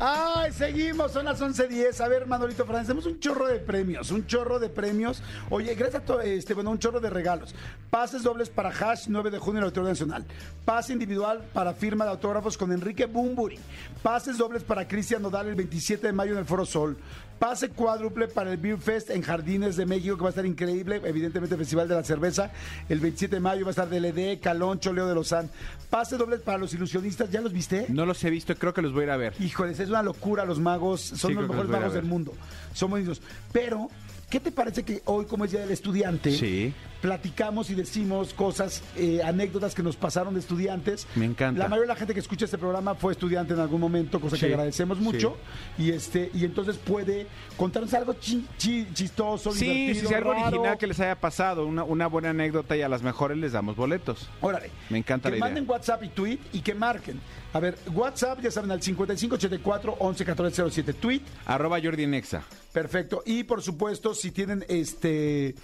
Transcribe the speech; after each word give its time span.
Ay, 0.00 0.52
seguimos, 0.52 1.10
son 1.10 1.24
las 1.24 1.40
11.10. 1.40 2.00
A 2.00 2.08
ver, 2.08 2.24
Manolito 2.24 2.64
Fernández, 2.64 2.86
tenemos 2.86 3.06
un 3.06 3.18
chorro 3.18 3.48
de 3.48 3.58
premios, 3.58 4.12
un 4.12 4.24
chorro 4.26 4.60
de 4.60 4.68
premios. 4.68 5.20
Oye, 5.50 5.74
gracias 5.74 6.02
a 6.02 6.04
todo, 6.04 6.20
este, 6.20 6.54
bueno, 6.54 6.70
un 6.70 6.78
chorro 6.78 7.00
de 7.00 7.10
regalos. 7.10 7.52
Pases 7.90 8.22
dobles 8.22 8.48
para 8.48 8.68
Hash 8.68 9.06
9 9.08 9.32
de 9.32 9.38
junio 9.38 9.58
en 9.58 9.62
el 9.62 9.64
Auditorio 9.64 9.88
Nacional. 9.88 10.24
Pase 10.64 10.92
individual 10.92 11.42
para 11.52 11.74
firma 11.74 12.04
de 12.04 12.12
autógrafos 12.12 12.56
con 12.56 12.70
Enrique 12.70 13.06
Bumburi. 13.06 13.58
Pases 14.00 14.38
dobles 14.38 14.62
para 14.62 14.86
Cristian 14.86 15.20
Nodal 15.20 15.48
el 15.48 15.56
27 15.56 16.06
de 16.06 16.12
mayo 16.12 16.32
en 16.32 16.38
el 16.38 16.44
Foro 16.44 16.64
Sol. 16.64 16.96
Pase 17.38 17.68
cuádruple 17.68 18.26
para 18.26 18.50
el 18.50 18.56
Beer 18.56 18.78
Fest 18.78 19.10
en 19.10 19.22
Jardines 19.22 19.76
de 19.76 19.86
México, 19.86 20.16
que 20.16 20.22
va 20.22 20.28
a 20.28 20.30
estar 20.30 20.44
increíble. 20.44 21.00
Evidentemente, 21.04 21.56
Festival 21.56 21.86
de 21.86 21.94
la 21.94 22.02
Cerveza. 22.02 22.50
El 22.88 22.98
27 22.98 23.36
de 23.36 23.40
mayo 23.40 23.64
va 23.64 23.68
a 23.68 23.70
estar 23.70 23.88
DLD, 23.88 24.40
Caloncho, 24.40 24.92
Leo 24.92 25.06
de 25.06 25.14
Lozán. 25.14 25.48
Pase 25.88 26.16
dobles 26.16 26.40
para 26.40 26.58
los 26.58 26.74
ilusionistas, 26.74 27.30
¿ya 27.30 27.40
los 27.40 27.52
viste? 27.52 27.86
No 27.90 28.04
los 28.06 28.22
he 28.24 28.30
visto, 28.30 28.54
creo 28.56 28.74
que 28.74 28.82
los 28.82 28.92
voy 28.92 29.02
a 29.02 29.04
ir 29.04 29.10
a 29.10 29.16
ver. 29.16 29.34
Híjoles, 29.38 29.78
es 29.78 29.88
una 29.88 30.02
locura 30.02 30.44
los 30.44 30.58
magos, 30.58 31.00
son 31.00 31.30
Sí, 31.30 31.34
los 31.34 31.42
mejores 31.48 31.70
los 31.70 31.78
magos 31.80 31.94
del 31.94 32.04
mundo. 32.04 32.32
Son 32.74 32.90
buenísimos. 32.90 33.22
Pero, 33.52 33.88
¿qué 34.28 34.40
te 34.40 34.50
parece 34.50 34.82
que 34.82 35.02
hoy, 35.04 35.24
como 35.26 35.44
es 35.44 35.52
Día 35.52 35.60
del 35.60 35.70
Estudiante, 35.70 36.32
Sí. 36.32 36.74
Platicamos 37.00 37.70
y 37.70 37.74
decimos 37.74 38.34
cosas, 38.34 38.82
eh, 38.96 39.20
anécdotas 39.24 39.74
que 39.74 39.82
nos 39.82 39.96
pasaron 39.96 40.34
de 40.34 40.40
estudiantes? 40.40 41.06
Me 41.14 41.24
encanta. 41.26 41.58
La 41.58 41.68
mayoría 41.68 41.88
de 41.88 41.94
la 41.94 41.96
gente 41.98 42.14
que 42.14 42.20
escucha 42.20 42.44
este 42.44 42.58
programa 42.58 42.94
fue 42.94 43.12
estudiante 43.12 43.54
en 43.54 43.60
algún 43.60 43.80
momento, 43.80 44.20
cosa 44.20 44.36
Sí, 44.36 44.40
que 44.40 44.46
agradecemos 44.52 44.98
sí. 44.98 45.04
mucho. 45.04 45.36
Y 45.78 45.90
este 45.90 46.30
y 46.34 46.44
entonces 46.44 46.76
puede 46.76 47.26
contarnos 47.56 47.92
algo 47.94 48.14
chi- 48.14 48.46
chi- 48.56 48.86
chistoso, 48.92 49.52
Sí, 49.52 49.66
divertido, 49.66 50.08
si 50.08 50.14
algo 50.14 50.32
raro. 50.32 50.46
original 50.46 50.78
que 50.78 50.86
les 50.86 50.98
haya 51.00 51.14
pasado, 51.20 51.66
una, 51.66 51.84
una 51.84 52.06
buena 52.06 52.30
anécdota 52.30 52.76
y 52.76 52.82
a 52.82 52.88
las 52.88 53.02
mejores 53.02 53.38
les 53.38 53.52
damos 53.52 53.76
boletos. 53.76 54.28
Órale. 54.40 54.70
Me 54.90 54.98
encanta 54.98 55.28
que 55.28 55.32
la 55.32 55.36
idea. 55.38 55.46
manden 55.46 55.68
WhatsApp 55.70 56.02
y 56.04 56.08
tweet 56.08 56.38
y 56.52 56.60
que 56.60 56.74
marquen. 56.74 57.20
A 57.52 57.60
ver, 57.60 57.78
WhatsApp, 57.94 58.40
ya 58.42 58.50
saben, 58.50 58.70
al 58.70 58.82
5584 58.82 59.96
111407. 60.00 60.92
Tweet, 60.94 61.22
Arroba 61.46 61.78
Jordi 61.82 62.06
Nexa. 62.06 62.42
perfecto. 62.72 63.22
Y 63.24 63.44
por 63.44 63.62
supuesto, 63.62 64.14
si 64.14 64.30
tienen 64.30 64.64
este. 64.68 65.54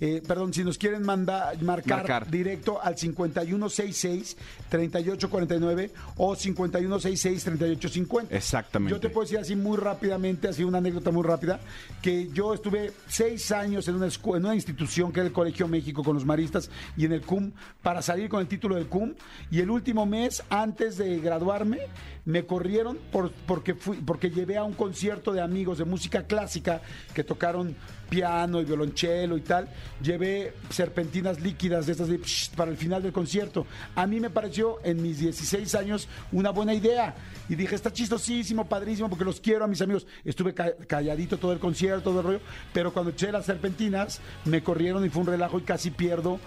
eh, 0.00 0.22
perdón, 0.26 0.54
si 0.54 0.62
nos 0.68 0.78
quieren 0.78 1.02
mandar, 1.02 1.60
marcar, 1.62 1.98
Marcar. 1.98 2.30
directo 2.30 2.80
al 2.80 2.94
5166-3849 2.94 5.90
o 6.16 6.36
5166-3850. 6.36 8.26
Exactamente. 8.30 8.94
Yo 8.94 9.00
te 9.00 9.08
puedo 9.08 9.24
decir 9.24 9.38
así 9.38 9.56
muy 9.56 9.76
rápidamente, 9.78 10.46
así 10.48 10.62
una 10.62 10.78
anécdota 10.78 11.10
muy 11.10 11.24
rápida, 11.24 11.58
que 12.02 12.28
yo 12.32 12.54
estuve 12.54 12.92
seis 13.08 13.50
años 13.50 13.88
en 13.88 13.96
una, 13.96 14.06
en 14.06 14.44
una 14.44 14.54
institución 14.54 15.10
que 15.10 15.18
era 15.20 15.26
el 15.26 15.32
Colegio 15.32 15.66
México 15.68 16.04
con 16.04 16.14
los 16.14 16.26
maristas 16.26 16.70
y 16.96 17.06
en 17.06 17.12
el 17.12 17.22
CUM 17.22 17.50
para 17.82 18.02
salir 18.02 18.28
con 18.28 18.40
el 18.40 18.46
título 18.46 18.76
del 18.76 18.86
CUM 18.86 19.14
y 19.50 19.60
el 19.60 19.70
último 19.70 20.04
mes 20.04 20.42
antes 20.50 20.98
de 20.98 21.18
graduarme 21.18 21.78
me 22.26 22.44
corrieron 22.44 22.98
por, 23.10 23.32
porque, 23.32 23.74
fui, 23.74 23.96
porque 23.96 24.28
llevé 24.28 24.58
a 24.58 24.64
un 24.64 24.74
concierto 24.74 25.32
de 25.32 25.40
amigos 25.40 25.78
de 25.78 25.86
música 25.86 26.24
clásica 26.24 26.82
que 27.14 27.24
tocaron 27.24 27.74
piano 28.08 28.60
y 28.60 28.64
violonchelo 28.64 29.36
y 29.36 29.40
tal, 29.42 29.68
llevé 30.02 30.54
serpentinas 30.70 31.40
líquidas 31.40 31.86
de 31.86 31.92
estas 31.92 32.08
de 32.08 32.18
psh, 32.18 32.50
para 32.56 32.70
el 32.70 32.76
final 32.76 33.02
del 33.02 33.12
concierto. 33.12 33.66
A 33.94 34.06
mí 34.06 34.20
me 34.20 34.30
pareció 34.30 34.78
en 34.84 35.02
mis 35.02 35.18
16 35.18 35.74
años 35.74 36.08
una 36.32 36.50
buena 36.50 36.74
idea 36.74 37.14
y 37.48 37.54
dije, 37.54 37.74
está 37.74 37.92
chistosísimo, 37.92 38.66
padrísimo, 38.68 39.08
porque 39.08 39.24
los 39.24 39.40
quiero 39.40 39.64
a 39.64 39.68
mis 39.68 39.80
amigos. 39.82 40.06
Estuve 40.24 40.54
ca- 40.54 40.72
calladito 40.86 41.38
todo 41.38 41.52
el 41.52 41.58
concierto, 41.58 42.10
todo 42.10 42.20
el 42.20 42.26
rollo, 42.26 42.40
pero 42.72 42.92
cuando 42.92 43.10
eché 43.10 43.30
las 43.32 43.46
serpentinas 43.46 44.20
me 44.44 44.62
corrieron 44.62 45.04
y 45.04 45.08
fue 45.10 45.22
un 45.22 45.28
relajo 45.28 45.58
y 45.58 45.62
casi 45.62 45.90
pierdo 45.90 46.38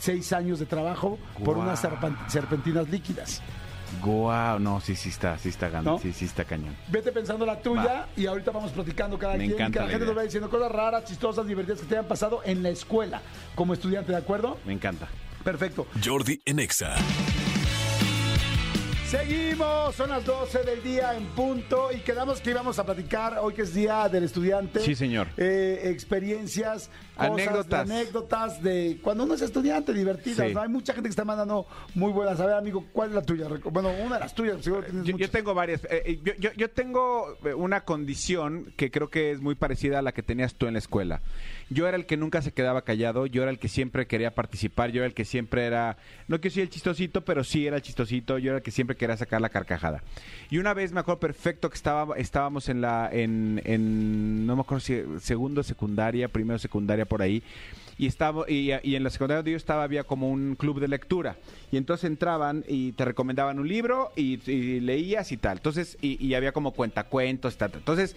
seis 0.00 0.32
años 0.32 0.58
de 0.60 0.66
trabajo 0.66 1.18
por 1.44 1.58
unas 1.58 1.80
serpentinas 2.28 2.88
líquidas. 2.88 3.42
Guau, 4.02 4.58
no, 4.58 4.80
sí, 4.80 4.94
sí 4.96 5.08
está, 5.08 5.38
sí 5.38 5.48
está 5.48 5.68
ganando, 5.68 5.92
¿No? 5.92 5.98
sí, 5.98 6.12
sí 6.12 6.24
está 6.26 6.44
cañón. 6.44 6.76
Vete 6.88 7.10
pensando 7.12 7.44
la 7.46 7.60
tuya 7.60 8.06
y 8.16 8.26
ahorita 8.26 8.50
vamos 8.50 8.70
platicando 8.72 9.18
cada 9.18 9.34
Me 9.34 9.40
quien 9.40 9.52
encanta 9.52 9.72
que 9.72 9.78
la 9.80 9.84
la 9.86 9.90
gente 9.90 10.04
idea. 10.04 10.14
nos 10.14 10.18
va 10.18 10.24
diciendo 10.24 10.50
cosas 10.50 10.70
raras, 10.72 11.04
chistosas, 11.04 11.46
divertidas 11.46 11.80
que 11.80 11.86
te 11.86 11.94
hayan 11.96 12.06
pasado 12.08 12.40
en 12.44 12.62
la 12.62 12.68
escuela 12.70 13.20
como 13.54 13.74
estudiante, 13.74 14.12
¿de 14.12 14.18
acuerdo? 14.18 14.58
Me 14.66 14.72
encanta. 14.72 15.08
Perfecto. 15.44 15.86
Jordi 16.04 16.40
Anexa. 16.48 16.94
Seguimos, 19.08 19.94
son 19.94 20.10
las 20.10 20.22
12 20.22 20.64
del 20.64 20.82
día 20.82 21.16
en 21.16 21.24
punto 21.28 21.88
y 21.90 22.00
quedamos 22.00 22.42
que 22.42 22.50
íbamos 22.50 22.78
a 22.78 22.84
platicar 22.84 23.38
hoy 23.40 23.54
que 23.54 23.62
es 23.62 23.72
Día 23.72 24.06
del 24.06 24.24
Estudiante. 24.24 24.80
Sí, 24.80 24.94
señor. 24.94 25.28
Eh, 25.38 25.80
experiencias, 25.86 26.90
cosas, 27.16 27.30
Anécdotas. 27.32 27.88
de 27.88 27.94
anécdotas 27.94 28.62
de 28.62 28.98
cuando 29.00 29.24
uno 29.24 29.32
es 29.32 29.40
estudiante, 29.40 29.94
divertidas. 29.94 30.48
Sí. 30.48 30.52
¿no? 30.54 30.60
Hay 30.60 30.68
mucha 30.68 30.92
gente 30.92 31.08
que 31.08 31.12
está 31.12 31.24
mandando 31.24 31.66
muy 31.94 32.12
buenas. 32.12 32.38
A 32.38 32.44
ver, 32.44 32.56
amigo, 32.56 32.84
¿cuál 32.92 33.08
es 33.08 33.14
la 33.14 33.22
tuya? 33.22 33.46
Bueno, 33.72 33.90
una 34.04 34.16
de 34.16 34.20
las 34.20 34.34
tuyas, 34.34 34.62
seguro 34.62 34.82
tienes 34.84 35.06
Yo, 35.06 35.16
yo 35.16 35.30
tengo 35.30 35.54
varias. 35.54 35.82
eh, 35.84 36.02
eh, 36.04 36.20
yo, 36.22 36.34
yo- 36.38 36.52
yo 36.54 36.68
tengo 36.68 37.34
una 37.56 37.84
condición 37.86 38.74
que 38.76 38.90
creo 38.90 39.08
que 39.08 39.30
es 39.30 39.40
muy 39.40 39.54
parecida 39.54 40.00
a 40.00 40.02
la 40.02 40.12
que 40.12 40.22
tenías 40.22 40.54
tú 40.54 40.66
en 40.66 40.74
la 40.74 40.80
escuela. 40.80 41.22
Yo 41.70 41.88
era 41.88 41.96
el 41.96 42.04
que 42.04 42.18
nunca 42.18 42.42
se 42.42 42.52
quedaba 42.52 42.82
callado, 42.82 43.24
yo 43.26 43.40
era 43.42 43.50
el 43.50 43.58
que 43.58 43.68
siempre 43.68 44.06
quería 44.06 44.34
participar, 44.34 44.90
yo 44.90 45.00
era 45.00 45.06
el 45.06 45.14
que 45.14 45.24
siempre 45.24 45.64
era, 45.64 45.96
no 46.26 46.40
que 46.42 46.50
soy 46.50 46.62
el 46.62 46.68
chistosito, 46.70 47.24
pero 47.24 47.42
sí 47.42 47.66
era 47.66 47.76
el 47.76 47.82
chistosito, 47.82 48.36
yo 48.38 48.50
era 48.50 48.58
el 48.58 48.62
que 48.62 48.70
siempre 48.70 48.97
quería 48.98 49.16
sacar 49.16 49.40
la 49.40 49.48
carcajada. 49.48 50.02
Y 50.50 50.58
una 50.58 50.74
vez 50.74 50.92
me 50.92 51.00
acuerdo 51.00 51.20
perfecto 51.20 51.70
que 51.70 51.76
estaba, 51.76 52.16
estábamos 52.16 52.68
en 52.68 52.80
la, 52.80 53.08
en, 53.10 53.62
en, 53.64 54.46
no 54.46 54.56
me 54.56 54.62
acuerdo 54.62 54.80
si 54.80 55.02
segundo 55.20 55.62
secundaria, 55.62 56.28
primero 56.28 56.58
secundaria 56.58 57.06
por 57.06 57.22
ahí, 57.22 57.42
y 57.98 58.06
estaba 58.06 58.44
y, 58.48 58.70
y 58.82 58.94
en 58.94 59.02
la 59.02 59.10
secundaria 59.10 59.38
donde 59.38 59.50
yo 59.50 59.56
estaba 59.56 59.82
había 59.82 60.04
como 60.04 60.30
un 60.30 60.54
club 60.54 60.80
de 60.80 60.88
lectura. 60.88 61.36
Y 61.72 61.76
entonces 61.76 62.04
entraban 62.08 62.64
y 62.68 62.92
te 62.92 63.04
recomendaban 63.04 63.58
un 63.58 63.68
libro 63.68 64.12
y, 64.16 64.36
leías 64.80 65.32
y 65.32 65.36
tal. 65.36 65.58
Entonces 65.58 65.98
y, 66.00 66.34
había 66.34 66.52
como 66.52 66.72
cuentacuentos 66.72 67.54
y 67.54 67.56
tal 67.56 67.72
entonces 67.74 68.16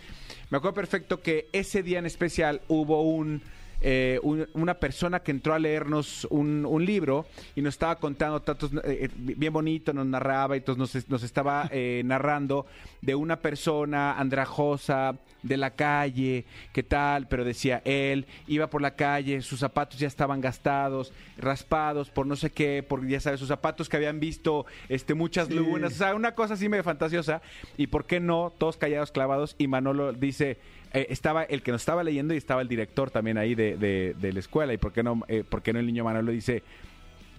me 0.50 0.58
acuerdo 0.58 0.76
perfecto 0.76 1.22
que 1.22 1.48
ese 1.54 1.82
día 1.82 2.00
en 2.00 2.06
especial 2.06 2.62
hubo 2.68 3.02
un 3.02 3.42
eh, 3.82 4.20
un- 4.24 4.48
una 4.54 4.76
persona 4.76 5.20
que 5.22 5.32
entró 5.32 5.54
a 5.54 5.60
leernos 5.60 6.26
un, 6.30 6.66
un 6.66 6.86
libro 6.86 7.26
y 7.56 7.62
nos 7.62 7.74
estaba 7.74 7.96
contando 7.98 8.40
datos 8.40 8.72
eh, 8.84 9.10
bien 9.16 9.52
bonito, 9.52 9.92
nos 9.94 10.06
narraba 10.06 10.56
y 10.56 10.60
entonces 10.60 10.96
nos, 10.96 11.10
nos 11.10 11.24
estaba 11.24 11.68
eh, 11.72 12.02
narrando 12.06 12.66
de 13.02 13.16
una 13.16 13.38
persona 13.40 14.14
andrajosa 14.20 15.16
de 15.42 15.58
la 15.58 15.72
calle, 15.72 16.46
qué 16.72 16.84
tal, 16.84 17.28
pero 17.28 17.44
decía 17.44 17.82
él, 17.84 18.28
iba 18.48 18.68
por 18.68 18.82
la 18.84 18.96
calle, 18.96 19.42
sus 19.42 19.60
zapatos 19.60 20.00
ya 20.00 20.08
estaban 20.08 20.40
gastados, 20.40 21.12
raspados 21.38 22.12
por 22.12 22.28
no 22.28 22.36
sé 22.36 22.52
qué, 22.52 22.84
por 22.88 23.08
ya 23.08 23.20
sabes, 23.20 23.40
sus 23.40 23.50
zapatos 23.50 23.90
que 23.90 23.98
habían 23.98 24.20
visto 24.20 24.68
este 24.90 25.16
muchas 25.16 25.48
Sí. 25.48 25.56
lunas, 25.56 25.94
o 25.94 25.96
sea, 25.96 26.14
una 26.14 26.36
cosa 26.36 26.54
así 26.54 26.70
medio 26.70 26.84
fantasiosa, 26.84 27.42
y 27.78 27.88
por 27.88 28.06
qué 28.06 28.20
no, 28.20 28.54
todos 28.56 28.78
callados, 28.78 29.12
clavados, 29.12 29.56
y 29.58 29.68
Manolo 29.68 30.14
dice, 30.14 30.60
eh, 30.94 31.08
estaba 31.10 31.44
el 31.44 31.62
que 31.64 31.72
nos 31.72 31.82
estaba 31.82 32.04
leyendo 32.04 32.34
y 32.34 32.38
estaba 32.38 32.62
el 32.62 32.68
director 32.68 33.10
también 33.12 33.38
ahí 33.38 33.56
de, 33.56 33.78
de- 33.78 34.16
de 34.20 34.34
la 34.34 34.40
escuela, 34.40 34.74
y 34.74 34.78
por 34.78 34.92
qué 34.94 35.04
no, 35.04 35.22
eh, 35.28 35.44
por 35.48 35.62
qué 35.62 35.74
no 35.74 35.80
el 35.80 35.86
niño 35.86 36.04
Manolo 36.04 36.32
dice, 36.32 36.64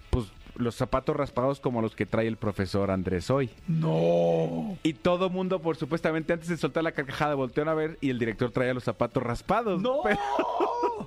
pues 0.09 0.25
los 0.55 0.75
zapatos 0.75 1.15
raspados 1.15 1.59
como 1.59 1.81
los 1.81 1.95
que 1.95 2.05
trae 2.05 2.27
el 2.27 2.37
profesor 2.37 2.91
Andrés 2.91 3.31
hoy. 3.31 3.49
No. 3.67 4.77
Y 4.83 4.93
todo 4.93 5.29
mundo, 5.31 5.59
por 5.61 5.75
supuestamente, 5.77 6.31
antes 6.33 6.47
de 6.49 6.57
soltar 6.57 6.83
la 6.83 6.91
carcajada, 6.91 7.33
voltearon 7.35 7.71
a 7.71 7.73
ver 7.75 7.97
y 8.01 8.09
el 8.11 8.19
director 8.19 8.51
traía 8.51 8.73
los 8.73 8.83
zapatos 8.83 9.23
raspados. 9.23 9.81
No. 9.81 10.01
Pero- 10.03 10.19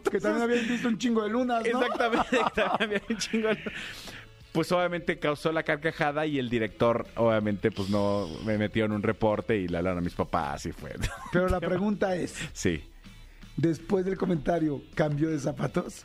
que 0.10 0.20
también 0.20 0.42
habían 0.42 0.68
visto 0.68 0.88
un 0.88 0.98
chingo 0.98 1.22
de 1.22 1.30
lunas, 1.30 1.62
¿no? 1.72 1.80
Exactamente, 1.82 2.38
también 2.54 2.70
había 2.80 3.02
un 3.08 3.16
chingo 3.18 3.48
de- 3.48 3.72
Pues 4.56 4.72
obviamente 4.72 5.18
causó 5.18 5.52
la 5.52 5.64
carcajada 5.64 6.24
y 6.24 6.38
el 6.38 6.48
director, 6.48 7.06
obviamente, 7.16 7.70
pues 7.70 7.90
no 7.90 8.26
me 8.46 8.56
metió 8.56 8.86
en 8.86 8.92
un 8.92 9.02
reporte 9.02 9.54
y 9.58 9.68
le 9.68 9.76
hablaron 9.76 9.98
a 9.98 10.00
mis 10.00 10.14
papás 10.14 10.64
y 10.64 10.72
fue. 10.72 10.94
Pero 11.30 11.46
la 11.50 11.60
pregunta 11.60 12.16
es, 12.16 12.34
Sí. 12.54 12.82
después 13.58 14.06
del 14.06 14.16
comentario, 14.16 14.80
¿cambió 14.94 15.28
de 15.28 15.38
zapatos? 15.38 16.04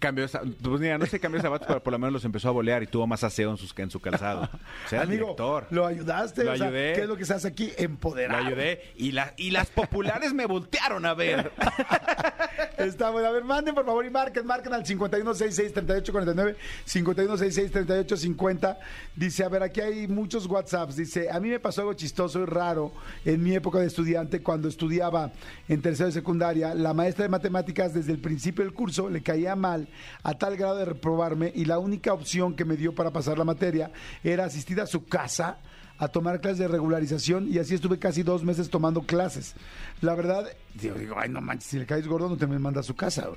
Cambió, 0.00 0.26
pues 0.62 0.80
mira, 0.80 0.96
no 0.98 1.06
se 1.06 1.20
cambió 1.20 1.40
zapatos, 1.42 1.66
pero 1.68 1.82
por 1.82 1.92
lo 1.92 1.98
menos 1.98 2.12
los 2.14 2.24
empezó 2.24 2.48
a 2.48 2.52
bolear 2.52 2.82
y 2.82 2.86
tuvo 2.86 3.06
más 3.06 3.22
aseo 3.22 3.50
en, 3.50 3.56
sus, 3.58 3.72
en 3.78 3.90
su 3.90 4.00
calzado. 4.00 4.48
O 4.86 4.88
sea, 4.88 5.02
Amigo, 5.02 5.24
director. 5.26 5.66
lo 5.70 5.86
ayudaste. 5.86 6.42
Lo 6.42 6.52
o 6.52 6.56
sea, 6.56 6.66
ayudé. 6.68 6.92
¿Qué 6.94 7.02
es 7.02 7.06
lo 7.08 7.16
que 7.18 7.24
se 7.26 7.34
hace 7.34 7.46
aquí? 7.48 7.66
Lo 7.78 7.84
Empoderar. 7.84 8.46
ayudé 8.46 8.92
y, 8.96 9.12
la- 9.12 9.34
y 9.36 9.50
las 9.50 9.68
populares 9.68 10.32
me 10.32 10.46
voltearon 10.46 11.04
a 11.04 11.12
ver. 11.14 11.52
Está 12.78 13.10
bueno. 13.10 13.28
A 13.28 13.30
ver, 13.32 13.44
manden 13.44 13.74
por 13.74 13.84
favor 13.84 14.04
y 14.06 14.10
marquen, 14.10 14.46
marquen 14.46 14.72
al 14.72 14.84
5166-3849, 14.84 16.56
5166-3850. 16.86 18.78
Dice, 19.16 19.44
a 19.44 19.48
ver, 19.48 19.62
aquí 19.62 19.80
hay 19.80 20.08
muchos 20.08 20.46
WhatsApps. 20.46 20.96
Dice, 20.96 21.28
a 21.30 21.38
mí 21.40 21.48
me 21.48 21.60
pasó 21.60 21.82
algo 21.82 21.94
chistoso 21.94 22.40
y 22.40 22.44
raro 22.46 22.92
en 23.24 23.42
mi 23.42 23.54
época 23.54 23.78
de 23.78 23.86
estudiante 23.86 24.42
cuando 24.42 24.68
estudiaba 24.68 25.30
en 25.68 25.82
tercero 25.82 26.06
de 26.06 26.12
secundaria. 26.12 26.74
La 26.74 26.94
maestra 26.94 27.24
de 27.24 27.28
matemáticas 27.28 27.92
desde 27.94 28.12
el 28.12 28.18
principio 28.18 28.64
del 28.64 28.72
curso 28.72 29.08
le 29.10 29.22
caía 29.22 29.54
mal 29.56 29.88
a 30.22 30.34
tal 30.34 30.56
grado 30.56 30.76
de 30.76 30.84
reprobarme 30.84 31.52
y 31.54 31.64
la 31.64 31.78
única 31.78 32.12
opción 32.12 32.54
que 32.54 32.64
me 32.64 32.76
dio 32.76 32.94
para 32.94 33.10
pasar 33.10 33.38
la 33.38 33.44
materia 33.44 33.90
era 34.22 34.44
asistir 34.44 34.80
a 34.80 34.86
su 34.86 35.06
casa 35.06 35.58
a 36.00 36.08
tomar 36.08 36.40
clases 36.40 36.58
de 36.58 36.68
regularización 36.68 37.46
y 37.52 37.58
así 37.58 37.74
estuve 37.74 37.98
casi 37.98 38.22
dos 38.22 38.42
meses 38.42 38.70
tomando 38.70 39.02
clases. 39.02 39.54
La 40.00 40.14
verdad, 40.14 40.46
digo, 40.74 40.94
digo, 40.96 41.16
ay, 41.18 41.28
no 41.28 41.42
manches, 41.42 41.68
si 41.68 41.78
le 41.78 41.84
caes 41.84 42.06
gordo 42.06 42.28
no 42.28 42.38
te 42.38 42.46
me 42.46 42.58
manda 42.58 42.80
a 42.80 42.82
su 42.82 42.96
casa. 42.96 43.28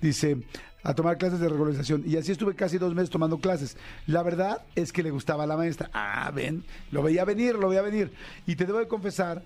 Dice, 0.00 0.38
a 0.84 0.94
tomar 0.94 1.18
clases 1.18 1.40
de 1.40 1.48
regularización 1.48 2.04
y 2.06 2.16
así 2.16 2.30
estuve 2.30 2.54
casi 2.54 2.78
dos 2.78 2.94
meses 2.94 3.10
tomando 3.10 3.38
clases. 3.38 3.76
La 4.06 4.22
verdad 4.22 4.62
es 4.76 4.92
que 4.92 5.02
le 5.02 5.10
gustaba 5.10 5.42
a 5.42 5.46
la 5.46 5.56
maestra. 5.56 5.90
Ah, 5.92 6.30
ven, 6.32 6.64
lo 6.92 7.02
veía 7.02 7.24
venir, 7.24 7.56
lo 7.56 7.68
veía 7.68 7.82
venir. 7.82 8.12
Y 8.46 8.54
te 8.54 8.64
debo 8.64 8.78
de 8.78 8.86
confesar 8.86 9.42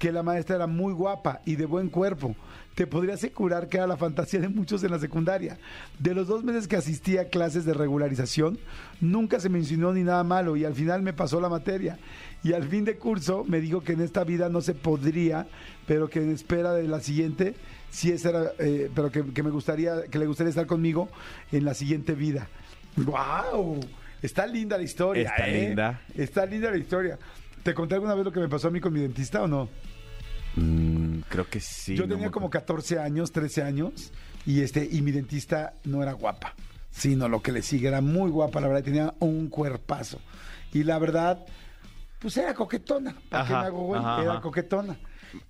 que 0.00 0.10
la 0.10 0.22
maestra 0.22 0.56
era 0.56 0.66
muy 0.66 0.94
guapa 0.94 1.42
y 1.44 1.56
de 1.56 1.66
buen 1.66 1.90
cuerpo. 1.90 2.34
Te 2.74 2.86
podría 2.86 3.14
asegurar 3.14 3.68
que 3.68 3.76
era 3.76 3.86
la 3.86 3.98
fantasía 3.98 4.40
de 4.40 4.48
muchos 4.48 4.82
en 4.82 4.90
la 4.90 4.98
secundaria. 4.98 5.58
De 5.98 6.14
los 6.14 6.26
dos 6.26 6.42
meses 6.42 6.66
que 6.66 6.76
asistí 6.76 7.18
a 7.18 7.28
clases 7.28 7.66
de 7.66 7.74
regularización, 7.74 8.58
nunca 9.02 9.38
se 9.40 9.50
me 9.50 9.58
insinuó 9.58 9.92
ni 9.92 10.02
nada 10.02 10.24
malo 10.24 10.56
y 10.56 10.64
al 10.64 10.74
final 10.74 11.02
me 11.02 11.12
pasó 11.12 11.38
la 11.38 11.50
materia. 11.50 11.98
Y 12.42 12.54
al 12.54 12.64
fin 12.64 12.86
de 12.86 12.96
curso 12.96 13.44
me 13.46 13.60
dijo 13.60 13.82
que 13.82 13.92
en 13.92 14.00
esta 14.00 14.24
vida 14.24 14.48
no 14.48 14.62
se 14.62 14.72
podría, 14.72 15.46
pero 15.86 16.08
que 16.08 16.22
en 16.22 16.32
espera 16.32 16.72
de 16.72 16.88
la 16.88 17.00
siguiente, 17.00 17.54
sí 17.90 18.10
esa 18.10 18.30
era, 18.30 18.52
eh, 18.58 18.90
pero 18.94 19.12
que, 19.12 19.34
que 19.34 19.42
me 19.42 19.50
gustaría, 19.50 20.04
que 20.04 20.18
le 20.18 20.26
gustaría 20.26 20.48
estar 20.48 20.66
conmigo 20.66 21.10
en 21.52 21.66
la 21.66 21.74
siguiente 21.74 22.14
vida. 22.14 22.48
¡Wow! 22.96 23.80
Está 24.22 24.46
linda 24.46 24.78
la 24.78 24.82
historia. 24.82 25.28
Está 25.28 25.46
¿eh? 25.46 25.66
linda. 25.66 26.00
Está 26.16 26.46
linda 26.46 26.70
la 26.70 26.78
historia. 26.78 27.18
¿Te 27.62 27.74
conté 27.74 27.96
alguna 27.96 28.14
vez 28.14 28.24
lo 28.24 28.32
que 28.32 28.40
me 28.40 28.48
pasó 28.48 28.68
a 28.68 28.70
mí 28.70 28.80
con 28.80 28.94
mi 28.94 29.00
dentista 29.00 29.42
o 29.42 29.46
no? 29.46 29.68
Mm, 30.60 31.20
creo 31.28 31.48
que 31.48 31.60
sí. 31.60 31.94
Yo 31.96 32.02
no 32.04 32.14
tenía 32.14 32.26
me 32.28 32.32
como 32.32 32.46
acuerdo. 32.46 32.66
14 32.66 32.98
años, 32.98 33.32
13 33.32 33.62
años, 33.62 34.12
y 34.46 34.60
este, 34.60 34.88
y 34.90 35.02
mi 35.02 35.10
dentista 35.12 35.74
no 35.84 36.02
era 36.02 36.12
guapa, 36.12 36.54
sino 36.90 37.28
lo 37.28 37.40
que 37.42 37.52
le 37.52 37.62
sigue, 37.62 37.88
era 37.88 38.00
muy 38.00 38.30
guapa, 38.30 38.60
la 38.60 38.68
verdad, 38.68 38.84
tenía 38.84 39.14
un 39.20 39.48
cuerpazo. 39.48 40.20
Y 40.72 40.84
la 40.84 40.98
verdad, 40.98 41.44
pues 42.18 42.36
era 42.36 42.54
coquetona. 42.54 43.16
¿Para 43.28 43.44
qué 43.46 43.52
me 43.52 43.58
hago 43.58 43.82
güey? 43.86 44.00
ajá, 44.00 44.22
Era 44.22 44.32
ajá. 44.32 44.40
coquetona. 44.40 44.96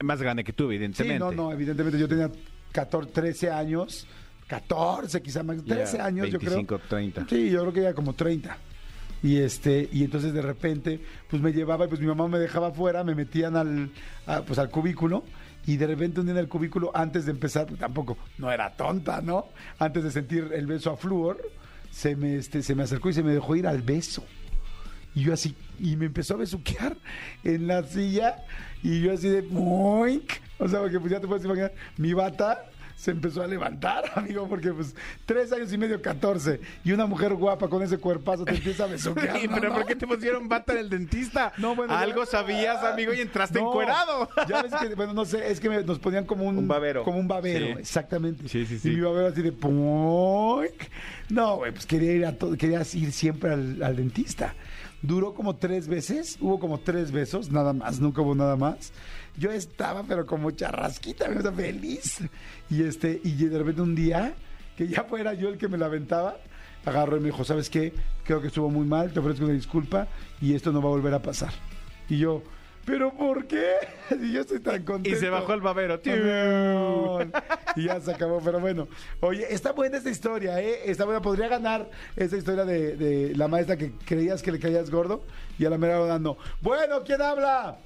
Más 0.02 0.20
grande 0.20 0.44
que 0.44 0.52
tú, 0.52 0.64
Sí, 0.68 0.74
evidentemente. 0.76 1.18
no, 1.18 1.32
no, 1.32 1.52
evidentemente 1.52 1.98
yo 1.98 2.06
tenía 2.08 2.30
14, 2.72 3.10
13 3.12 3.50
años, 3.50 4.06
14 4.46 5.22
quizá 5.22 5.42
más, 5.42 5.62
13 5.64 5.96
Ya, 5.98 6.04
años 6.06 6.26
yo 6.28 6.38
25, 6.38 6.66
creo. 6.76 6.88
30. 6.88 7.26
Sí, 7.28 7.50
yo 7.50 7.60
creo 7.62 7.72
que 7.72 7.82
ya 7.82 7.94
como 7.94 8.12
30. 8.14 8.56
Y 9.22 9.36
este, 9.38 9.88
y 9.92 10.02
entonces 10.04 10.32
de 10.32 10.40
repente, 10.42 11.00
pues 11.28 11.42
me 11.42 11.52
llevaba 11.52 11.84
y 11.84 11.88
pues 11.88 12.00
mi 12.00 12.06
mamá 12.06 12.26
me 12.28 12.38
dejaba 12.38 12.68
afuera, 12.68 13.04
me 13.04 13.14
metían 13.14 13.56
al, 13.56 13.90
a- 14.26 14.42
pues 14.42 14.58
al 14.58 14.70
cubículo. 14.70 15.24
Y 15.66 15.76
de 15.76 15.86
repente 15.86 16.20
un 16.20 16.26
día 16.26 16.32
en 16.32 16.38
el 16.38 16.48
cubículo, 16.48 16.90
antes 16.94 17.26
de 17.26 17.32
empezar, 17.32 17.66
tampoco, 17.78 18.16
no 18.38 18.50
era 18.50 18.70
tonta, 18.76 19.20
¿no? 19.20 19.48
Antes 19.78 20.04
de 20.04 20.10
sentir 20.10 20.50
el 20.54 20.66
beso 20.66 20.90
a 20.90 20.96
flúor, 20.96 21.38
se 21.90 22.16
me, 22.16 22.36
este, 22.36 22.62
se 22.62 22.74
me 22.74 22.82
acercó 22.84 23.10
y 23.10 23.12
se 23.12 23.22
me 23.22 23.32
dejó 23.34 23.54
ir 23.56 23.66
al 23.66 23.82
beso. 23.82 24.24
Y 25.14 25.22
yo 25.24 25.34
así, 25.34 25.54
y 25.78 25.96
me 25.96 26.06
empezó 26.06 26.34
a 26.34 26.36
besuquear 26.38 26.96
en 27.44 27.66
la 27.66 27.82
silla, 27.82 28.36
y 28.82 29.02
yo 29.02 29.12
así 29.12 29.28
de, 29.28 29.42
¡moink! 29.42 30.30
O 30.58 30.66
sea, 30.68 30.80
porque 30.80 30.98
pues 30.98 31.10
ya 31.12 31.20
te 31.20 31.26
puedes 31.26 31.44
imaginar, 31.44 31.72
mi 31.98 32.14
bata 32.14 32.64
se 33.00 33.12
empezó 33.12 33.42
a 33.42 33.46
levantar, 33.46 34.04
amigo, 34.14 34.46
porque 34.46 34.70
pues 34.74 34.94
tres 35.24 35.50
años 35.52 35.72
y 35.72 35.78
medio, 35.78 36.02
14, 36.02 36.60
y 36.84 36.92
una 36.92 37.06
mujer 37.06 37.32
guapa 37.32 37.66
con 37.68 37.82
ese 37.82 37.96
cuerpazo 37.96 38.44
te 38.44 38.54
empieza 38.56 38.84
a 38.84 38.86
besuquear. 38.88 39.42
¿no? 39.48 39.54
pero 39.54 39.68
¿no? 39.70 39.74
¿por 39.76 39.86
qué 39.86 39.96
te 39.96 40.06
pusieron 40.06 40.48
bata 40.50 40.74
en 40.74 40.80
el 40.80 40.90
dentista? 40.90 41.50
No, 41.56 41.74
bueno, 41.74 41.96
Algo 41.96 42.24
ya- 42.24 42.30
sabías, 42.30 42.84
amigo, 42.84 43.14
y 43.14 43.22
entraste 43.22 43.58
No, 43.58 43.68
encuerado. 43.68 44.28
Ya 44.46 44.62
ves 44.62 44.74
que, 44.74 44.94
bueno, 44.94 45.14
no 45.14 45.24
sé, 45.24 45.50
es 45.50 45.60
que 45.60 45.70
me- 45.70 45.82
nos 45.82 45.98
ponían 45.98 46.26
como 46.26 46.44
un, 46.44 46.58
Un 46.58 46.68
babero. 46.68 47.02
Como 47.02 47.18
un 47.18 47.26
babero, 47.26 47.66
Sí. 47.66 47.72
exactamente. 47.80 48.46
Sí, 48.50 48.66
sí, 48.66 48.78
sí. 48.78 48.90
Y 48.90 48.96
mi 48.96 49.00
babero 49.00 49.28
así 49.28 49.40
de 49.40 49.52
¡poink! 49.52 50.82
No, 51.30 51.56
güey, 51.56 51.72
pues 51.72 51.86
quería 51.86 52.12
ir 52.12 52.26
a 52.26 52.36
todo, 52.36 52.54
quería 52.58 52.80
ir 52.92 53.12
siempre 53.12 53.50
al, 53.52 53.82
al 53.82 53.96
dentista. 53.96 54.54
Duró 55.02 55.32
como 55.32 55.56
tres 55.56 55.88
veces, 55.88 56.36
hubo 56.42 56.60
como 56.60 56.80
tres 56.80 57.10
besos, 57.12 57.50
nada 57.50 57.72
más, 57.72 57.98
nunca 58.00 58.20
hubo 58.20 58.34
nada 58.34 58.56
más. 58.56 58.92
Yo 59.40 59.50
estaba, 59.50 60.02
pero 60.02 60.26
como 60.26 60.50
charrasquita, 60.50 61.26
me 61.28 61.36
estaba 61.36 61.56
feliz. 61.56 62.18
Y 62.68 62.82
este, 62.82 63.22
y 63.24 63.32
de 63.46 63.58
repente 63.58 63.80
un 63.80 63.94
día, 63.94 64.34
que 64.76 64.86
ya 64.86 65.04
fuera 65.04 65.32
yo 65.32 65.48
el 65.48 65.56
que 65.56 65.66
me 65.66 65.78
la 65.78 65.86
aventaba, 65.86 66.36
agarró 66.84 67.16
y 67.16 67.20
me 67.20 67.26
dijo, 67.26 67.42
¿sabes 67.42 67.70
qué? 67.70 67.94
Creo 68.22 68.42
que 68.42 68.48
estuvo 68.48 68.68
muy 68.68 68.86
mal, 68.86 69.14
te 69.14 69.18
ofrezco 69.18 69.46
una 69.46 69.54
disculpa 69.54 70.08
y 70.42 70.54
esto 70.54 70.72
no 70.72 70.82
va 70.82 70.88
a 70.88 70.90
volver 70.90 71.14
a 71.14 71.22
pasar. 71.22 71.54
Y 72.10 72.18
yo, 72.18 72.42
¿pero 72.84 73.16
por 73.16 73.46
qué? 73.46 73.76
Si 74.10 74.30
yo 74.30 74.42
estoy 74.42 74.60
tan 74.60 74.82
contento. 74.82 75.16
Y 75.16 75.18
se 75.18 75.30
bajó 75.30 75.54
el 75.54 75.62
babero. 75.62 75.98
Y 77.76 77.84
ya 77.84 77.98
se 77.98 78.12
acabó, 78.12 78.42
pero 78.44 78.60
bueno. 78.60 78.88
Oye, 79.20 79.46
está 79.48 79.72
buena 79.72 79.96
esta 79.96 80.10
historia, 80.10 80.60
¿eh? 80.60 80.80
Está 80.84 81.06
buena. 81.06 81.22
Podría 81.22 81.48
ganar 81.48 81.88
esta 82.14 82.36
historia 82.36 82.66
de, 82.66 82.94
de 82.94 83.34
la 83.36 83.48
maestra 83.48 83.78
que 83.78 83.92
creías 84.04 84.42
que 84.42 84.52
le 84.52 84.58
caías 84.58 84.90
gordo 84.90 85.22
y 85.58 85.64
a 85.64 85.70
la 85.70 85.78
mera 85.78 86.18
no. 86.18 86.36
Bueno, 86.60 87.02
¿quién 87.04 87.22
habla? 87.22 87.78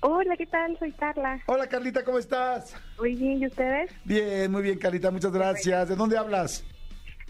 Hola, 0.00 0.36
¿qué 0.36 0.46
tal? 0.46 0.78
Soy 0.78 0.92
Carla. 0.92 1.40
Hola, 1.46 1.66
Carlita, 1.66 2.04
¿cómo 2.04 2.18
estás? 2.18 2.76
Muy 2.98 3.14
bien, 3.14 3.42
¿y 3.42 3.46
ustedes? 3.46 3.90
Bien, 4.04 4.50
muy 4.52 4.62
bien, 4.62 4.78
Carlita, 4.78 5.10
muchas 5.10 5.32
gracias. 5.32 5.88
¿De 5.88 5.96
dónde 5.96 6.18
hablas? 6.18 6.62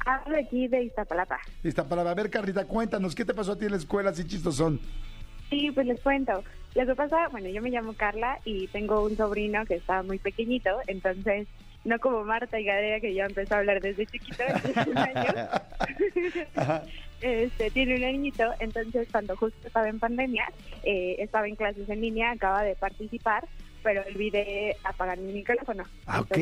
Hablo 0.04 0.36
aquí 0.38 0.66
de 0.68 0.82
Iztapalapa. 0.82 1.38
Está 1.62 1.88
para 1.88 2.12
ver, 2.14 2.30
Carlita, 2.30 2.66
cuéntanos, 2.66 3.14
¿qué 3.14 3.24
te 3.24 3.32
pasó 3.32 3.52
a 3.52 3.58
ti 3.58 3.66
en 3.66 3.70
la 3.70 3.76
escuela? 3.76 4.10
Así 4.10 4.26
chistosón. 4.26 4.80
Sí, 5.50 5.70
pues 5.70 5.86
les 5.86 6.00
cuento. 6.00 6.42
Lo 6.74 6.84
que 6.84 6.94
pasa, 6.96 7.28
bueno, 7.28 7.48
yo 7.48 7.62
me 7.62 7.70
llamo 7.70 7.94
Carla 7.94 8.40
y 8.44 8.66
tengo 8.68 9.04
un 9.04 9.16
sobrino 9.16 9.64
que 9.66 9.76
está 9.76 10.02
muy 10.02 10.18
pequeñito, 10.18 10.70
entonces, 10.88 11.46
no 11.84 11.98
como 12.00 12.24
Marta 12.24 12.58
y 12.58 12.64
Gadea, 12.64 12.98
que 12.98 13.14
ya 13.14 13.26
empezó 13.26 13.54
a 13.54 13.58
hablar 13.58 13.80
desde 13.80 14.06
chiquito, 14.06 14.42
desde 14.64 14.90
un 14.90 14.98
año. 14.98 15.32
este, 17.24 17.70
tiene 17.70 17.94
un 17.94 18.02
niñito, 18.02 18.52
entonces 18.60 19.08
cuando 19.10 19.34
justo 19.34 19.66
estaba 19.66 19.88
en 19.88 19.98
pandemia, 19.98 20.46
eh, 20.82 21.16
estaba 21.20 21.48
en 21.48 21.56
clases 21.56 21.88
en 21.88 22.02
línea, 22.02 22.32
acaba 22.32 22.62
de 22.62 22.76
participar, 22.76 23.48
pero 23.82 24.02
olvidé 24.06 24.76
apagar 24.84 25.16
mi 25.16 25.32
micrófono. 25.32 25.84
Ah, 26.04 26.20
ok. 26.20 26.36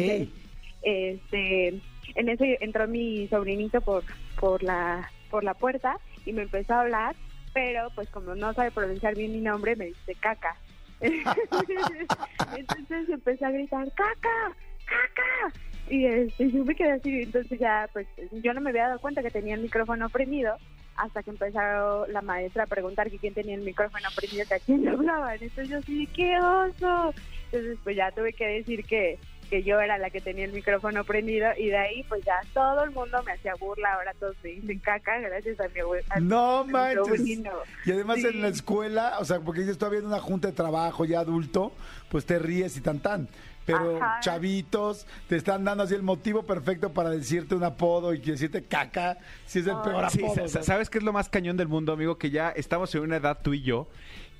Este, 0.82 1.68
en 1.68 2.28
ese 2.28 2.58
entró 2.60 2.88
mi 2.88 3.28
sobrinito 3.28 3.80
por, 3.80 4.02
por 4.40 4.64
la, 4.64 5.08
por 5.30 5.44
la 5.44 5.54
puerta 5.54 6.00
y 6.26 6.32
me 6.32 6.42
empezó 6.42 6.74
a 6.74 6.80
hablar, 6.80 7.14
pero 7.54 7.90
pues 7.94 8.08
como 8.08 8.34
no 8.34 8.52
sabe 8.52 8.72
pronunciar 8.72 9.14
bien 9.14 9.30
mi 9.30 9.40
nombre, 9.40 9.76
me 9.76 9.84
dice 9.84 10.16
caca. 10.18 10.56
entonces 11.00 13.08
empecé 13.08 13.44
a 13.44 13.52
gritar, 13.52 13.88
caca, 13.92 14.56
caca. 14.84 15.60
Y 15.88 16.06
este, 16.06 16.50
yo 16.50 16.64
me 16.64 16.74
quedé 16.74 16.92
así, 16.92 17.22
entonces 17.22 17.58
ya, 17.58 17.88
pues 17.92 18.06
yo 18.30 18.54
no 18.54 18.60
me 18.60 18.70
había 18.70 18.86
dado 18.88 19.00
cuenta 19.00 19.22
que 19.22 19.30
tenía 19.30 19.54
el 19.54 19.62
micrófono 19.62 20.08
prendido 20.08 20.56
hasta 20.96 21.22
que 21.22 21.30
empezó 21.30 22.06
la 22.06 22.22
maestra 22.22 22.64
a 22.64 22.66
preguntar 22.66 23.10
que 23.10 23.18
quién 23.18 23.34
tenía 23.34 23.54
el 23.54 23.62
micrófono 23.62 24.08
prendido, 24.14 24.46
que 24.46 24.54
a 24.54 24.58
quién 24.58 24.84
le 24.84 24.90
hablaban. 24.90 25.32
Entonces 25.40 25.68
yo 25.68 25.78
así, 25.78 26.06
¡qué 26.14 26.38
oso! 26.38 27.14
Entonces 27.50 27.78
pues 27.82 27.96
ya 27.96 28.10
tuve 28.12 28.32
que 28.32 28.46
decir 28.46 28.84
que, 28.84 29.18
que 29.50 29.62
yo 29.62 29.80
era 29.80 29.98
la 29.98 30.10
que 30.10 30.20
tenía 30.20 30.44
el 30.44 30.52
micrófono 30.52 31.04
prendido 31.04 31.48
y 31.58 31.66
de 31.68 31.76
ahí 31.76 32.02
pues 32.04 32.22
ya 32.24 32.40
todo 32.54 32.84
el 32.84 32.90
mundo 32.92 33.22
me 33.24 33.32
hacía 33.32 33.54
burla, 33.58 33.94
ahora 33.94 34.12
todos 34.20 34.36
me 34.42 34.50
dicen 34.50 34.78
caca 34.78 35.18
gracias 35.20 35.60
a 35.60 35.68
mi 35.68 35.80
abue- 35.80 36.04
a 36.10 36.20
No 36.20 36.64
mi 36.64 36.72
manches. 36.72 37.06
sobrino. 37.18 37.50
Y 37.84 37.92
además 37.92 38.18
Sí. 38.20 38.26
en 38.28 38.40
la 38.42 38.48
escuela, 38.48 39.14
o 39.18 39.24
sea, 39.24 39.40
porque 39.40 39.60
dices 39.60 39.76
todavía 39.78 40.00
en 40.00 40.06
una 40.06 40.20
junta 40.20 40.48
de 40.48 40.54
trabajo 40.54 41.04
ya 41.04 41.20
adulto, 41.20 41.72
pues 42.10 42.24
te 42.26 42.38
ríes 42.38 42.76
y 42.76 42.80
tan 42.82 43.00
tan. 43.00 43.28
Pero 43.64 43.96
Ajá. 44.02 44.20
chavitos 44.20 45.06
te 45.28 45.36
están 45.36 45.64
dando 45.64 45.84
así 45.84 45.94
el 45.94 46.02
motivo 46.02 46.42
perfecto 46.42 46.92
para 46.92 47.10
decirte 47.10 47.54
un 47.54 47.62
apodo 47.64 48.12
y 48.12 48.18
decirte 48.18 48.64
caca, 48.64 49.18
si 49.46 49.60
es 49.60 49.66
el 49.66 49.76
peor 49.82 50.04
apodo. 50.04 50.48
¿Sabes 50.48 50.90
qué 50.90 50.98
es 50.98 51.04
lo 51.04 51.12
más 51.12 51.28
cañón 51.28 51.56
del 51.56 51.68
mundo, 51.68 51.92
amigo? 51.92 52.18
Que 52.18 52.30
ya 52.30 52.50
estamos 52.50 52.94
en 52.94 53.02
una 53.02 53.16
edad 53.16 53.38
tú 53.42 53.54
y 53.54 53.62
yo, 53.62 53.88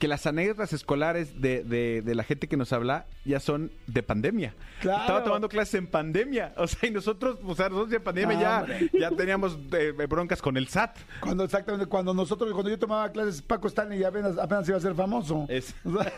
que 0.00 0.08
las 0.08 0.26
anécdotas 0.26 0.72
escolares 0.72 1.40
de, 1.40 1.62
de- 1.62 2.02
de 2.02 2.14
la 2.16 2.24
gente 2.24 2.48
que 2.48 2.56
nos 2.56 2.72
habla 2.72 3.06
ya 3.24 3.38
son 3.38 3.70
de 3.86 4.02
pandemia. 4.02 4.52
Claro. 4.80 5.02
Estaba 5.02 5.22
tomando 5.22 5.48
clases 5.48 5.74
en 5.74 5.86
pandemia. 5.86 6.52
O 6.56 6.66
sea, 6.66 6.88
y 6.88 6.92
nosotros, 6.92 7.38
o 7.44 7.54
sea, 7.54 7.68
nosotros 7.68 7.92
en 7.94 8.02
pandemia 8.02 8.34
No, 8.36 8.66
ya, 8.66 8.98
ya 8.98 9.10
teníamos 9.12 9.56
eh, 9.72 9.92
broncas 10.08 10.42
con 10.42 10.56
el 10.56 10.66
SAT. 10.66 10.96
Cuando 11.20 11.44
exactamente, 11.44 11.86
cuando 11.86 12.12
nosotros, 12.12 12.50
cuando 12.52 12.70
yo 12.70 12.78
tomaba 12.80 13.12
clases, 13.12 13.40
Paco 13.42 13.68
Stanley 13.68 14.00
ya 14.00 14.08
apenas, 14.08 14.36
apenas 14.38 14.68
iba 14.68 14.78
a 14.78 14.80
ser 14.80 14.94
famoso. 14.96 15.46
Es- 15.48 15.72
O 15.84 15.92
sea, 16.02 16.12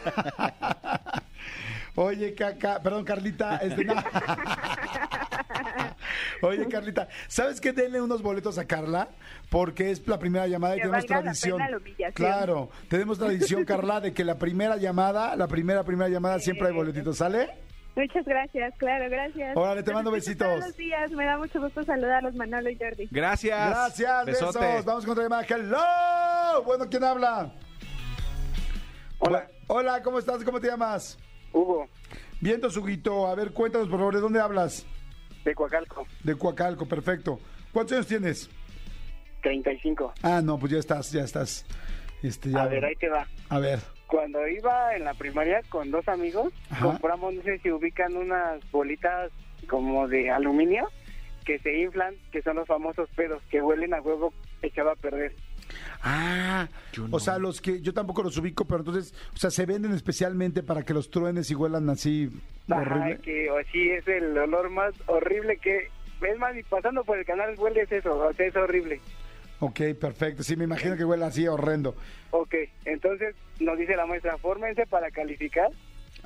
Oye, 1.97 2.35
caca, 2.35 2.81
perdón, 2.83 3.05
Carlita, 3.05 3.57
este, 3.59 3.85
no. 3.85 3.95
Oye, 6.43 6.67
Carlita, 6.69 7.09
¿sabes 7.29 7.61
qué? 7.61 7.73
Denle 7.73 8.01
unos 8.01 8.21
boletos 8.23 8.59
a 8.59 8.67
Carla, 8.67 9.09
porque 9.49 9.91
es 9.91 10.07
la 10.07 10.19
primera 10.19 10.47
llamada 10.47 10.75
y 10.75 10.79
Que 10.79 10.83
tenemos 10.83 11.05
valga 11.05 11.17
la 11.17 11.23
tradición. 11.23 11.59
pena 11.59 11.71
la. 11.71 12.13
Claro, 12.13 12.71
tenemos 12.89 13.19
tradición, 13.19 13.65
Carla, 13.67 14.01
de 14.01 14.13
que 14.13 14.25
la 14.25 14.37
primera 14.39 14.77
llamada, 14.77 15.37
la 15.37 15.47
primera, 15.47 15.85
primera 15.85 16.09
llamada, 16.11 16.39
siempre 16.41 16.69
hay 16.69 16.75
boletitos, 16.75 17.17
¿sale? 17.19 17.49
Muchas 17.97 18.25
gracias, 18.25 18.75
claro, 18.77 19.09
gracias. 19.09 19.57
Órale, 19.57 19.85
te 19.85 19.93
mando 19.93 20.11
besitos. 20.11 20.49
Todos 20.49 20.61
los 20.67 20.77
días, 20.77 21.13
me 21.13 21.25
da 21.25 21.39
mucho 21.39 21.61
gusto 21.61 21.85
saludarlos, 21.85 22.35
Manolo 22.35 22.69
y 22.69 22.77
Jordi. 22.77 23.07
Gracias. 23.11 23.71
Gracias, 23.71 24.27
Besote. 24.27 24.59
besos. 24.59 24.85
Vamos 24.85 25.05
con 25.05 25.13
otra 25.13 25.23
llamada. 25.23 25.47
Hello. 25.49 26.63
Bueno, 26.65 26.87
¿quién 26.91 27.05
habla? 27.05 27.53
Hola. 29.19 29.47
Hola, 29.69 30.03
¿cómo 30.03 30.19
estás? 30.19 30.43
¿Cómo 30.43 30.61
te 30.61 30.67
llamas? 30.67 31.17
Hugo, 31.55 31.89
Viento, 32.41 32.69
Suguito. 32.69 33.27
A 33.27 33.35
ver, 33.35 33.53
cuéntanos, 33.53 33.89
por 33.89 33.99
favor, 33.99 34.15
¿de 34.15 34.21
dónde 34.21 34.41
hablas? 34.41 34.85
de 35.45 35.55
Coacalco, 35.55 36.07
De 36.23 36.37
Coacalco, 36.37 36.87
perfecto. 36.87 37.39
¿Cuántos 37.73 37.93
años 37.97 38.07
tienes? 38.07 38.51
35. 39.43 40.15
Ah, 40.23 40.41
no, 40.43 40.59
pues 40.59 40.73
ya 40.73 40.79
estás, 40.79 41.13
ya 41.13 41.23
estás. 41.23 41.67
Este, 42.23 42.51
ya. 42.51 42.63
A 42.63 42.67
ver, 42.67 42.83
ahí 42.85 42.95
te 42.97 43.09
va. 43.11 43.27
A 43.51 43.59
ver. 43.59 43.79
Cuando 44.07 44.47
iba 44.49 44.97
en 44.97 45.05
la 45.05 45.13
primaria 45.15 45.61
con 45.69 45.91
dos 45.91 46.07
amigos, 46.09 46.53
Ajá. 46.71 46.87
compramos, 46.87 47.35
no 47.35 47.43
sé 47.43 47.59
si 47.59 47.71
ubican 47.71 48.17
unas 48.17 48.59
bolitas 48.71 49.31
como 49.69 50.09
de 50.09 50.31
aluminio 50.31 50.89
que 51.45 51.59
se 51.59 51.79
inflan, 51.79 52.15
que 52.33 52.41
son 52.41 52.57
los 52.57 52.67
famosos 52.67 53.09
pedos, 53.11 53.43
que 53.51 53.61
huelen 53.61 53.93
a 53.93 54.01
huevo 54.01 54.33
echado 54.63 54.91
a 54.91 54.97
perder. 54.97 55.35
Ah, 56.07 56.69
o 57.11 57.19
sea, 57.19 57.39
los 57.39 57.61
que 57.63 57.81
yo 57.81 57.95
tampoco 57.95 58.23
los 58.23 58.37
ubico, 58.37 58.67
pero 58.67 58.81
entonces, 58.81 59.15
o 59.35 59.39
sea, 59.39 59.51
se 59.51 59.65
venden 59.65 59.93
especialmente 59.93 60.63
para 60.63 60.83
que 60.83 60.93
los 60.93 61.11
truenes 61.11 61.51
y 61.51 61.55
huelan 61.55 61.89
así 61.89 62.29
Ajá, 62.69 62.83
horrible. 62.83 63.19
que 63.23 63.51
o 63.51 63.57
sí 63.73 63.89
es 63.91 64.07
el 64.07 64.37
olor 64.37 64.69
más 64.71 64.93
horrible 65.07 65.57
que... 65.57 65.89
Es 66.21 66.39
más, 66.39 66.55
y 66.57 66.63
pasando 66.63 67.05
por 67.05 67.19
el 67.19 67.25
canal 67.25 67.55
huele 67.59 67.83
es 67.83 67.93
eso, 67.93 68.17
o 68.19 68.33
sea, 68.35 68.47
es 68.47 68.55
horrible. 68.57 69.01
Ok, 69.61 69.81
perfecto. 69.99 70.43
Sí, 70.43 70.57
me 70.57 70.65
imagino 70.65 70.97
que 70.97 71.05
huele 71.05 71.25
así 71.25 71.47
horrendo. 71.49 71.95
Ok, 72.31 72.55
entonces 72.85 73.35
nos 73.61 73.79
dice 73.79 73.97
la 73.97 74.05
maestra, 74.07 74.37
fórmense 74.39 74.87
para 74.87 75.11
calificar. 75.11 75.71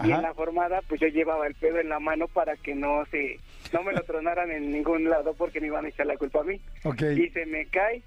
Y 0.04 0.12
en 0.12 0.23
la 0.23 0.32
formada, 0.35 0.80
pues 0.88 1.00
yo 1.00 1.08
llevaba 1.08 1.47
el 1.49 1.54
pedo 1.54 1.78
en 1.80 1.88
la 1.88 1.99
mano 1.99 2.28
para 2.28 2.56
que 2.56 2.75
no 2.75 3.04
se, 3.11 3.40
no 3.73 3.82
me 3.82 3.92
lo 3.92 4.00
tronaran 4.02 4.49
en 4.52 4.70
ningún 4.70 5.11
lado 5.11 5.35
porque 5.35 5.61
me 5.61 5.66
iban 5.66 5.85
a 5.87 5.88
echar 5.88 6.06
la 6.06 6.16
culpa 6.16 6.40
a 6.40 6.44
mí. 6.44 6.61
Ok. 6.85 7.02
Y 7.16 7.28
se 7.30 7.47
me 7.47 7.66
cae, 7.66 8.02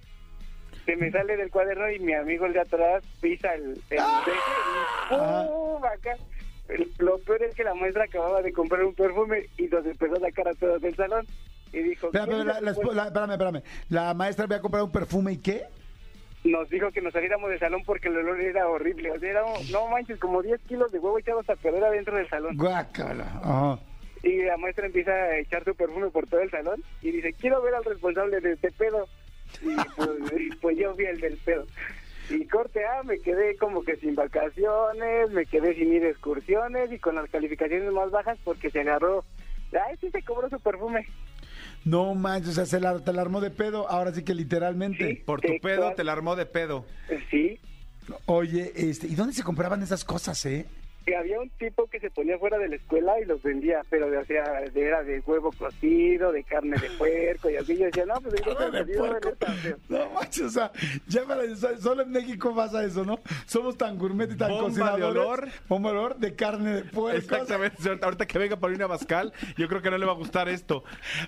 se 0.86 0.96
me 0.96 1.12
sale 1.12 1.38
del 1.38 1.52
cuaderno 1.52 1.90
y 1.92 2.00
mi 2.00 2.14
amigo 2.14 2.46
el 2.46 2.54
de 2.54 2.62
atrás 2.62 3.04
pisa 3.22 3.54
el, 3.54 3.64
el 3.64 3.76
deje 3.90 4.40
y 5.12 5.16
¡pum! 5.16 5.84
acá. 5.86 6.16
El- 6.70 6.92
Lo 7.00 7.18
peor 7.20 7.44
es 7.44 7.56
que 7.56 7.64
la 7.64 7.74
maestra 7.76 8.06
acababa 8.06 8.42
de 8.42 8.54
comprar 8.54 8.84
un 8.84 8.94
perfume 8.96 9.48
y 9.58 9.64
nos 9.68 9.86
empezó 9.86 10.16
a 10.16 10.20
sacar 10.20 10.48
a 10.48 10.54
todos 10.54 10.82
del 10.82 10.96
salón. 10.96 11.26
Y 11.74 11.80
dijo, 11.84 12.08
Espera, 12.08 12.26
"¿Quién 12.26 12.38
espera, 12.40 12.60
la, 12.60 12.72
la- 12.72 12.74
fue?". 12.74 12.96
la- 12.96 13.06
espérame, 13.08 13.32
espérame. 13.32 13.62
La 13.90 14.14
maestra 14.14 14.46
había 14.46 14.62
comprado 14.62 14.86
un 14.86 14.92
perfume 14.92 15.34
y 15.34 15.38
qué? 15.38 15.64
nos 16.44 16.68
dijo 16.72 16.90
que 16.92 17.02
nos 17.02 17.14
saliéramos 17.14 17.52
del 17.52 17.60
salón 17.60 17.84
porque 17.86 18.08
el 18.08 18.18
olor 18.18 18.42
era 18.42 18.68
horrible. 18.68 19.12
O 19.12 19.20
sea, 19.20 19.30
era, 19.30 19.44
no 19.72 19.88
manches, 19.90 20.18
como 20.18 20.42
10 20.42 20.60
kilos 20.62 20.92
de 20.92 20.98
huevo 20.98 21.20
echados 21.20 21.48
a 21.48 21.56
perder 21.56 21.84
adentro 21.84 22.16
del 22.18 22.28
salón. 22.30 22.58
Guácala. 22.58 23.78
Y 24.24 24.42
la 24.44 24.58
maestra 24.58 24.88
empieza 24.88 25.12
a 25.12 25.38
echar 25.38 25.64
su 25.64 25.76
perfume 25.76 26.10
por 26.10 26.26
todo 26.28 26.40
el 26.42 26.50
salón 26.50 26.82
y 27.04 27.12
dice, 27.12 27.34
quiero 27.34 27.62
ver 27.62 27.76
al 27.76 27.84
responsable 27.86 28.40
de 28.42 28.54
este 28.54 28.72
pedo. 28.72 29.08
Y 29.62 29.76
pues, 29.96 30.10
pues 30.62 30.78
yo 30.78 30.94
vi 30.96 31.06
el 31.06 31.20
del 31.20 31.38
pedo. 31.38 31.66
Y 32.30 32.46
corte 32.46 32.86
A, 32.86 33.04
me 33.04 33.20
quedé 33.20 33.58
como 33.58 33.84
que 33.84 33.98
sin 33.98 34.16
vacaciones, 34.16 35.32
me 35.32 35.46
quedé 35.46 35.76
sin 35.76 35.94
ir 35.94 36.04
a 36.06 36.10
excursiones 36.10 36.92
y 36.92 37.00
con 37.00 37.16
las 37.16 37.30
calificaciones 37.30 37.92
más 37.92 38.10
bajas 38.12 38.38
porque 38.44 38.70
se 38.70 38.82
agarró, 38.82 39.26
ay, 39.74 39.98
sí 40.00 40.10
se 40.12 40.22
cobró 40.24 40.50
su 40.50 40.60
perfume. 40.60 41.06
No 41.84 42.14
manches, 42.16 42.52
o 42.52 42.54
sea, 42.54 42.66
se 42.66 42.80
la, 42.80 43.00
te 43.00 43.12
la 43.12 43.22
armó 43.22 43.42
de 43.42 43.50
pedo, 43.50 43.90
ahora 43.90 44.14
sí 44.14 44.24
que 44.24 44.34
literalmente. 44.34 45.08
Sí. 45.08 45.16
Por 45.26 45.42
tu 45.42 45.60
pedo 45.62 45.94
te 45.94 46.04
la 46.04 46.14
armó 46.14 46.36
de 46.36 46.46
pedo. 46.46 46.86
Sí, 47.30 47.60
Oye, 48.26 48.72
este, 48.76 49.08
¿y 49.08 49.16
dónde 49.16 49.34
se 49.34 49.44
compraban 49.44 49.82
esas 49.84 50.04
cosas, 50.04 50.46
eh? 50.46 50.66
Que 51.06 51.16
había 51.16 51.40
un 51.40 51.50
tipo 51.52 51.88
que 51.88 52.00
se 52.00 52.10
ponía 52.12 52.38
fuera 52.38 52.58
de 52.58 52.70
la 52.70 52.76
escuela 52.76 53.20
y 53.20 53.26
los 53.26 53.42
vendía, 53.42 53.82
pero 53.90 54.10
de, 54.10 54.18
o 54.18 54.26
sea, 54.26 54.62
de- 54.62 54.82
era 54.82 55.04
de 55.04 55.20
huevo 55.22 55.52
cocido, 55.52 56.32
de 56.32 56.44
carne 56.44 56.78
de 56.80 56.90
puerco 56.92 57.50
y 57.50 57.56
así. 57.58 57.78
Yo 57.78 57.86
decía, 57.86 58.06
no, 58.06 58.20
pues 58.22 58.36
yo 58.46 58.56
Carne 58.56 58.84
de 58.84 58.98
puerco. 58.98 59.32
No 59.90 60.10
manches, 60.12 60.42
o 60.44 60.50
sea, 60.50 60.72
ya 61.08 61.24
para, 61.26 61.44
solo 61.80 62.04
en 62.04 62.12
México 62.12 62.54
pasa 62.56 62.84
eso, 62.84 63.04
¿no? 63.06 63.20
Somos 63.46 63.78
tan 63.78 63.98
gourmet 63.98 64.32
y 64.32 64.38
tan 64.38 64.52
Bomba 64.52 64.98
de 64.98 65.04
olor. 65.04 65.48
Bomba 65.68 65.92
de 65.92 65.98
olor 65.98 66.18
de 66.18 66.36
carne 66.36 66.74
de 66.76 66.84
puerco. 66.84 67.18
Exactamente. 67.18 67.78
Ahorita 68.02 68.26
que 68.28 68.38
venga 68.40 68.58
Paulina 68.58 68.88
Bascal, 68.88 69.34
yo 69.58 69.68
creo 69.68 69.82
que 69.82 69.90
no 69.90 69.98
le 69.98 70.06
va 70.06 70.12
a 70.14 70.16
gustar 70.16 70.50
esto. 70.50 70.84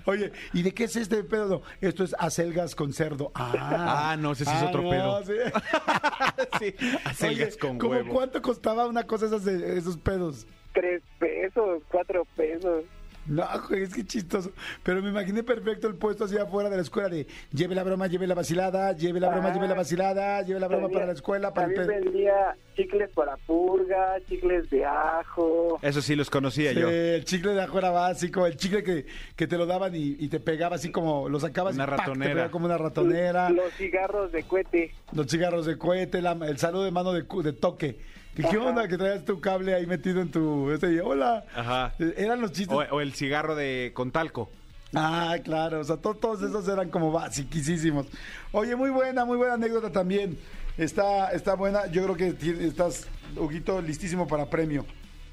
Oye, 0.06 0.32
¿y 0.54 0.62
de 0.64 0.74
qué 0.74 0.86
es 0.86 0.96
este 0.96 1.24
pedo? 1.24 1.44
No, 1.44 1.62
esto 1.82 2.04
es 2.04 2.16
acelgas 2.20 2.74
con 2.76 2.94
cerdo. 2.94 3.32
Ah, 3.36 4.12
Ah, 4.12 4.18
no, 4.18 4.32
ese 4.32 4.46
sí 4.46 4.52
es 4.56 4.64
otro 4.64 4.90
pedo. 4.90 5.24
sí. 5.26 5.34
sí, 6.60 6.76
acelgas 7.06 7.48
Oye, 7.54 7.58
con 7.60 7.78
¿cómo 7.78 7.94
huevo. 7.94 8.14
cuánto 8.14 8.42
costaba 8.42 8.86
una 8.88 9.04
cosa 9.06 9.26
esas 9.28 9.44
de 9.46 9.63
esos 9.78 9.98
pedos? 9.98 10.46
Tres 10.74 11.02
pesos, 11.20 11.84
cuatro 11.90 12.26
pesos. 12.36 12.84
No, 13.26 13.46
güey, 13.70 13.84
es 13.84 13.94
que 13.94 14.04
chistoso. 14.04 14.52
Pero 14.84 15.02
me 15.02 15.08
imaginé 15.08 15.44
perfecto 15.44 15.88
el 15.88 15.96
puesto 15.96 16.26
así 16.26 16.38
afuera 16.38 16.70
de 16.70 16.76
la 16.76 16.82
escuela 16.82 17.08
de 17.08 17.26
lleve 17.54 17.74
la 17.74 17.84
broma, 17.86 18.08
lleve 18.08 18.28
la 18.28 18.36
vacilada, 18.36 18.92
lleve 18.92 19.22
la 19.22 19.30
broma, 19.30 19.48
Ah. 19.50 19.54
lleve 19.54 19.68
la 19.70 19.76
vacilada, 19.76 20.42
lleve 20.42 20.60
la 20.60 20.68
broma 20.68 20.84
Vendía- 20.88 20.94
para 20.98 21.06
la 21.06 21.14
escuela, 21.14 21.54
para 21.54 21.68
el 21.68 21.74
También 21.74 22.02
pedo. 22.02 22.12
vendía 22.12 22.56
chicles 22.76 23.10
para 23.16 23.38
purga, 23.38 24.18
chicles 24.28 24.70
de 24.72 24.84
ajo. 24.84 25.80
Eso 25.82 26.02
sí 26.02 26.18
los 26.18 26.30
conocía 26.30 26.74
Sí, 26.74 26.80
yo. 26.82 26.90
el 26.90 27.24
chicle 27.24 27.54
de 27.54 27.62
ajo 27.62 27.78
era 27.80 27.92
básico, 27.92 28.46
el 28.46 28.58
chicle 28.58 28.84
que, 28.84 29.06
que 29.38 29.48
te 29.48 29.58
lo 29.58 29.68
daban 29.68 29.96
y, 29.96 30.18
y 30.20 30.28
te 30.28 30.42
pegaba 30.42 30.76
así 30.76 30.92
como, 30.92 31.30
lo 31.30 31.40
sacabas 31.40 31.76
Una 31.76 31.86
y 31.86 31.88
¡pac! 31.88 31.96
te 31.96 32.02
ratonera. 32.02 32.52
como 32.52 32.66
una 32.66 32.78
ratonera, 32.78 33.50
Los 33.52 33.72
cigarros 33.76 34.34
de 34.34 34.44
cohete. 34.44 34.92
los 35.14 35.28
cigarros 35.28 35.66
de 35.66 35.78
cohete, 35.78 36.22
la- 36.22 36.34
el 36.46 36.58
saludo 36.58 36.84
de 36.84 36.92
mano 36.92 37.14
de, 37.14 37.24
cu- 37.24 37.42
de 37.42 37.54
toque. 37.54 38.00
¿Y 38.36 38.42
¿Qué 38.42 38.48
Ajá. 38.58 38.62
onda 38.62 38.88
que 38.88 38.98
traías 38.98 39.24
tu 39.26 39.40
cable 39.40 39.76
ahí 39.76 39.86
metido 39.86 40.20
en 40.22 40.32
tu... 40.32 40.72
Y, 40.72 41.00
hola. 41.00 41.46
Ajá. 41.56 41.94
Eran 42.18 42.42
los 42.42 42.52
chistes. 42.52 42.76
O, 42.76 42.96
o 42.96 43.02
el 43.02 43.14
cigarro 43.14 43.56
de 43.56 43.92
con 43.94 44.12
talco. 44.12 44.50
Ah, 44.96 45.36
claro, 45.44 45.80
o 45.80 45.84
sea, 45.84 45.98
to- 45.98 46.16
todos 46.16 46.42
esos 46.44 46.68
eran 46.68 46.90
como 46.90 47.12
basiquísimos. 47.12 48.08
Oye, 48.52 48.76
muy 48.76 48.90
buena, 48.92 49.26
muy 49.26 49.38
buena 49.38 49.54
anécdota 49.56 49.92
también. 49.92 50.38
Está, 50.78 51.32
está 51.32 51.56
buena, 51.56 51.88
yo 51.88 52.04
creo 52.04 52.16
que 52.16 52.66
estás, 52.66 53.08
Huguito, 53.36 53.82
listísimo 53.82 54.28
para 54.28 54.48
premio. 54.50 54.86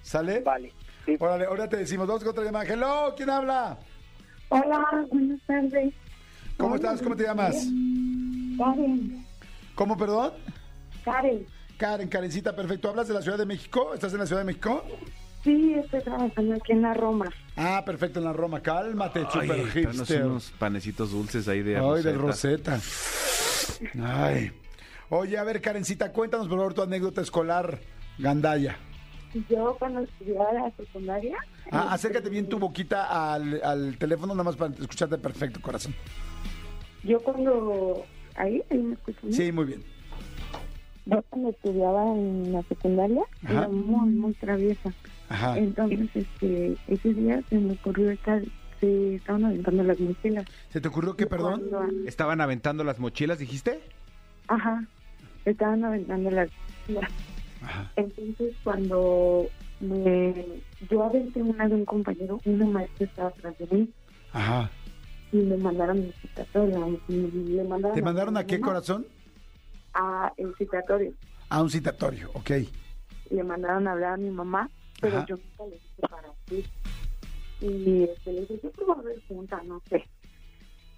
¿Sale? 0.02 0.40
Vale. 0.40 0.72
Sí. 1.06 1.16
Órale, 1.18 1.44
ahora 1.46 1.68
te 1.68 1.76
decimos, 1.78 2.06
vamos 2.06 2.22
con 2.22 2.32
otra 2.32 2.44
llamada. 2.44 2.64
Hello, 2.66 3.14
¿quién 3.16 3.28
habla? 3.30 3.78
Hola, 4.50 4.84
buenas 5.10 5.40
tardes. 5.46 5.94
¿Cómo 6.58 6.74
estás? 6.76 7.00
¿Cómo 7.02 7.16
te 7.16 7.22
llamas? 7.24 7.54
Karen, 8.58 9.24
¿Cómo, 9.74 9.96
perdón? 9.96 10.32
Karen. 11.04 11.46
Karen, 11.80 12.08
Karencita, 12.08 12.54
perfecto. 12.54 12.90
¿Hablas 12.90 13.08
de 13.08 13.14
la 13.14 13.22
Ciudad 13.22 13.38
de 13.38 13.46
México? 13.46 13.94
¿Estás 13.94 14.12
en 14.12 14.18
la 14.18 14.26
Ciudad 14.26 14.42
de 14.42 14.44
México? 14.44 14.84
Sí, 15.42 15.72
estoy 15.82 16.02
trabajando 16.02 16.54
aquí 16.54 16.72
en 16.72 16.82
la 16.82 16.92
Roma. 16.92 17.32
Ah, 17.56 17.82
perfecto, 17.86 18.18
en 18.18 18.26
la 18.26 18.34
Roma. 18.34 18.60
Cálmate, 18.60 19.24
super 19.32 19.66
hipster. 19.66 20.26
unos 20.26 20.50
panecitos 20.58 21.12
dulces 21.12 21.48
ahí 21.48 21.62
de 21.62 21.78
Ay, 21.78 22.02
Rosetta. 22.12 22.76
Rosetta. 22.76 22.80
Ay. 24.04 24.52
Oye, 25.08 25.38
a 25.38 25.42
ver, 25.42 25.62
Karencita, 25.62 26.12
cuéntanos 26.12 26.48
por 26.48 26.58
favor 26.58 26.74
tu 26.74 26.82
anécdota 26.82 27.22
escolar, 27.22 27.78
Gandaya. 28.18 28.76
Yo 29.48 29.74
cuando 29.78 30.00
estudiaba 30.00 30.52
la 30.52 30.70
secundaria... 30.76 31.38
Ah, 31.72 31.94
este, 31.94 31.94
acércate 31.94 32.28
bien 32.28 32.46
tu 32.46 32.58
boquita 32.58 33.32
al, 33.32 33.58
al 33.64 33.96
teléfono, 33.96 34.34
nada 34.34 34.44
más 34.44 34.56
para 34.56 34.74
escucharte 34.74 35.16
perfecto, 35.16 35.62
corazón. 35.62 35.94
Yo 37.04 37.18
cuando... 37.20 38.04
¿Ahí? 38.36 38.62
¿Ahí 38.70 38.78
me 38.78 38.92
escuchan? 38.92 39.32
Sí, 39.32 39.50
muy 39.50 39.64
bien. 39.64 39.99
Yo 41.10 41.22
cuando 41.30 41.50
estudiaba 41.50 42.04
en 42.14 42.52
la 42.52 42.62
secundaria 42.62 43.22
Ajá. 43.44 43.52
era 43.52 43.68
muy, 43.68 44.10
muy 44.10 44.32
traviesa. 44.34 44.92
Ajá. 45.28 45.58
Entonces, 45.58 46.08
este, 46.14 46.76
ese 46.88 47.14
día 47.14 47.42
se 47.48 47.58
me 47.58 47.72
ocurrió 47.72 48.10
estar... 48.10 48.42
Se 48.80 49.16
estaban 49.16 49.44
aventando 49.44 49.82
las 49.82 50.00
mochilas. 50.00 50.46
¿Se 50.70 50.80
te 50.80 50.88
ocurrió 50.88 51.14
que, 51.14 51.26
perdón? 51.26 51.64
Cuando- 51.68 52.08
¿Estaban 52.08 52.40
aventando 52.40 52.82
las 52.82 52.98
mochilas, 52.98 53.38
dijiste? 53.38 53.78
Ajá, 54.48 54.86
estaban 55.44 55.84
aventando 55.84 56.30
las 56.30 56.48
mochilas. 56.88 57.10
Ajá. 57.62 57.92
Entonces, 57.96 58.54
cuando 58.64 59.46
me, 59.80 60.46
yo 60.90 61.04
aventé 61.04 61.42
una 61.42 61.68
de 61.68 61.74
un 61.74 61.84
compañero, 61.84 62.40
una 62.46 62.64
maestra 62.66 63.04
estaba 63.06 63.28
atrás 63.28 63.54
de 63.58 63.66
mí 63.70 63.90
Ajá. 64.32 64.70
y 65.30 65.36
me 65.36 65.56
mandaron 65.58 66.00
mi 66.00 66.12
y 67.08 67.12
Le 67.52 67.64
mandaron 67.64 67.94
¿Te 67.94 68.02
mandaron 68.02 68.36
a 68.38 68.46
qué 68.46 68.58
mamá 68.58 68.68
corazón? 68.72 69.06
A 69.94 70.32
el 70.36 70.54
citatorio. 70.56 71.12
A 71.48 71.62
un 71.62 71.70
citatorio, 71.70 72.30
ok. 72.34 72.50
Le 73.30 73.42
mandaron 73.44 73.86
a 73.88 73.92
hablar 73.92 74.14
a 74.14 74.16
mi 74.16 74.30
mamá, 74.30 74.68
pero 75.00 75.18
Ajá. 75.18 75.26
yo 75.26 75.36
nunca 75.36 75.64
le 75.64 75.72
dije 75.72 76.02
para 76.08 76.28
qué. 76.46 76.64
Y 77.60 78.02
este, 78.04 78.32
le 78.32 78.40
dije, 78.42 78.60
yo 78.62 78.70
creo 78.72 78.92
a 78.92 79.02
ver 79.02 79.20
junta, 79.28 79.60
no 79.64 79.82
sé. 79.88 80.04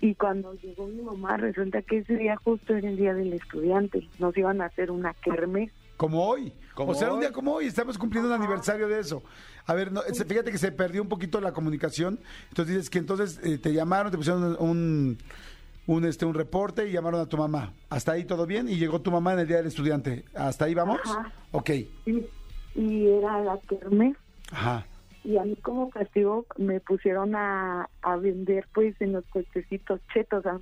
Y 0.00 0.14
cuando 0.16 0.52
llegó 0.54 0.86
mi 0.88 1.00
mamá, 1.00 1.36
resulta 1.36 1.80
que 1.82 1.98
ese 1.98 2.16
día 2.16 2.36
justo 2.42 2.74
era 2.74 2.88
el 2.88 2.96
día 2.96 3.14
del 3.14 3.32
estudiante. 3.32 4.08
Nos 4.18 4.36
iban 4.36 4.60
a 4.60 4.66
hacer 4.66 4.90
una 4.90 5.14
kermés. 5.14 5.70
como 5.96 6.26
hoy. 6.26 6.52
Como 6.74 6.92
o 6.92 6.94
sea, 6.94 7.08
un 7.08 7.14
hoy. 7.14 7.20
día 7.20 7.32
como 7.32 7.52
hoy, 7.52 7.66
estamos 7.66 7.98
cumpliendo 7.98 8.28
un 8.28 8.34
aniversario 8.34 8.88
de 8.88 8.98
eso. 8.98 9.22
A 9.66 9.74
ver, 9.74 9.92
no, 9.92 10.02
fíjate 10.02 10.50
que 10.50 10.58
se 10.58 10.72
perdió 10.72 11.02
un 11.02 11.08
poquito 11.08 11.40
la 11.40 11.52
comunicación. 11.52 12.18
Entonces 12.48 12.74
dices 12.74 12.90
que 12.90 12.98
entonces 12.98 13.40
eh, 13.44 13.58
te 13.58 13.72
llamaron, 13.72 14.10
te 14.10 14.16
pusieron 14.18 14.56
un, 14.58 15.18
un, 15.86 16.04
este, 16.04 16.24
un 16.24 16.34
reporte 16.34 16.88
y 16.88 16.92
llamaron 16.92 17.20
a 17.20 17.26
tu 17.26 17.36
mamá. 17.36 17.72
Hasta 17.90 18.12
ahí 18.12 18.24
todo 18.24 18.46
bien 18.46 18.68
y 18.68 18.76
llegó 18.76 19.00
tu 19.00 19.10
mamá 19.10 19.32
en 19.32 19.40
el 19.40 19.48
día 19.48 19.56
del 19.58 19.66
estudiante. 19.66 20.24
¿Hasta 20.34 20.66
ahí 20.66 20.74
vamos? 20.74 21.00
Ajá. 21.04 21.32
Ok. 21.52 21.70
Y, 22.06 22.26
y 22.74 23.08
era 23.08 23.40
la 23.42 23.58
kermés. 23.68 24.16
Ajá. 24.50 24.86
Y 25.24 25.36
a 25.36 25.44
mí 25.44 25.56
como 25.56 25.90
castigo 25.90 26.46
me 26.56 26.80
pusieron 26.80 27.34
a, 27.36 27.88
a 28.02 28.16
vender 28.16 28.66
pues 28.74 29.00
en 29.00 29.12
los 29.12 29.24
puestecitos 29.26 30.00
chetos. 30.12 30.44
a. 30.46 30.60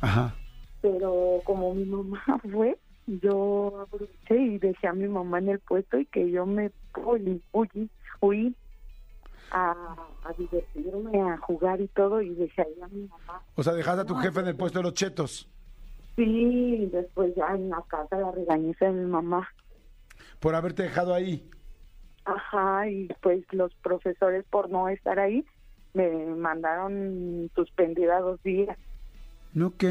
Ajá. 0.00 0.34
Pero 0.80 1.40
como 1.44 1.74
mi 1.74 1.84
mamá 1.84 2.22
fue, 2.52 2.76
yo 3.06 3.80
aproveché 3.82 4.36
y 4.36 4.58
dejé 4.58 4.88
a 4.88 4.92
mi 4.92 5.08
mamá 5.08 5.38
en 5.38 5.50
el 5.50 5.58
puesto 5.60 5.98
y 5.98 6.06
que 6.06 6.30
yo 6.30 6.46
me 6.46 6.70
huí, 6.96 7.40
huí, 7.52 7.90
huí 8.20 8.56
a, 9.52 9.70
a 10.24 10.32
divertirme, 10.36 11.20
a 11.20 11.36
jugar 11.38 11.80
y 11.80 11.88
todo 11.88 12.20
y 12.22 12.30
dejé 12.34 12.62
ahí 12.62 12.80
a 12.82 12.88
mi 12.88 13.02
mamá. 13.02 13.42
O 13.54 13.62
sea, 13.62 13.72
dejaste 13.74 14.00
a 14.02 14.04
tu 14.06 14.14
jefe 14.16 14.40
en 14.40 14.48
el 14.48 14.56
puesto 14.56 14.78
de 14.78 14.82
los 14.84 14.94
chetos 14.94 15.48
Sí, 16.16 16.90
después 16.92 17.34
ya 17.34 17.54
en 17.54 17.70
la 17.70 17.82
casa 17.88 18.18
la 18.18 18.30
regañiza 18.32 18.86
de 18.86 18.92
mi 18.92 19.06
mamá. 19.06 19.48
por 20.40 20.54
haberte 20.54 20.82
dejado 20.82 21.14
ahí. 21.14 21.48
Ajá, 22.24 22.88
y 22.88 23.08
pues 23.20 23.44
los 23.52 23.72
profesores 23.76 24.44
por 24.50 24.68
no 24.70 24.88
estar 24.88 25.18
ahí 25.18 25.44
me 25.94 26.08
mandaron 26.26 27.50
suspendida 27.54 28.20
dos 28.20 28.42
días. 28.42 28.76
Ok. 29.60 29.84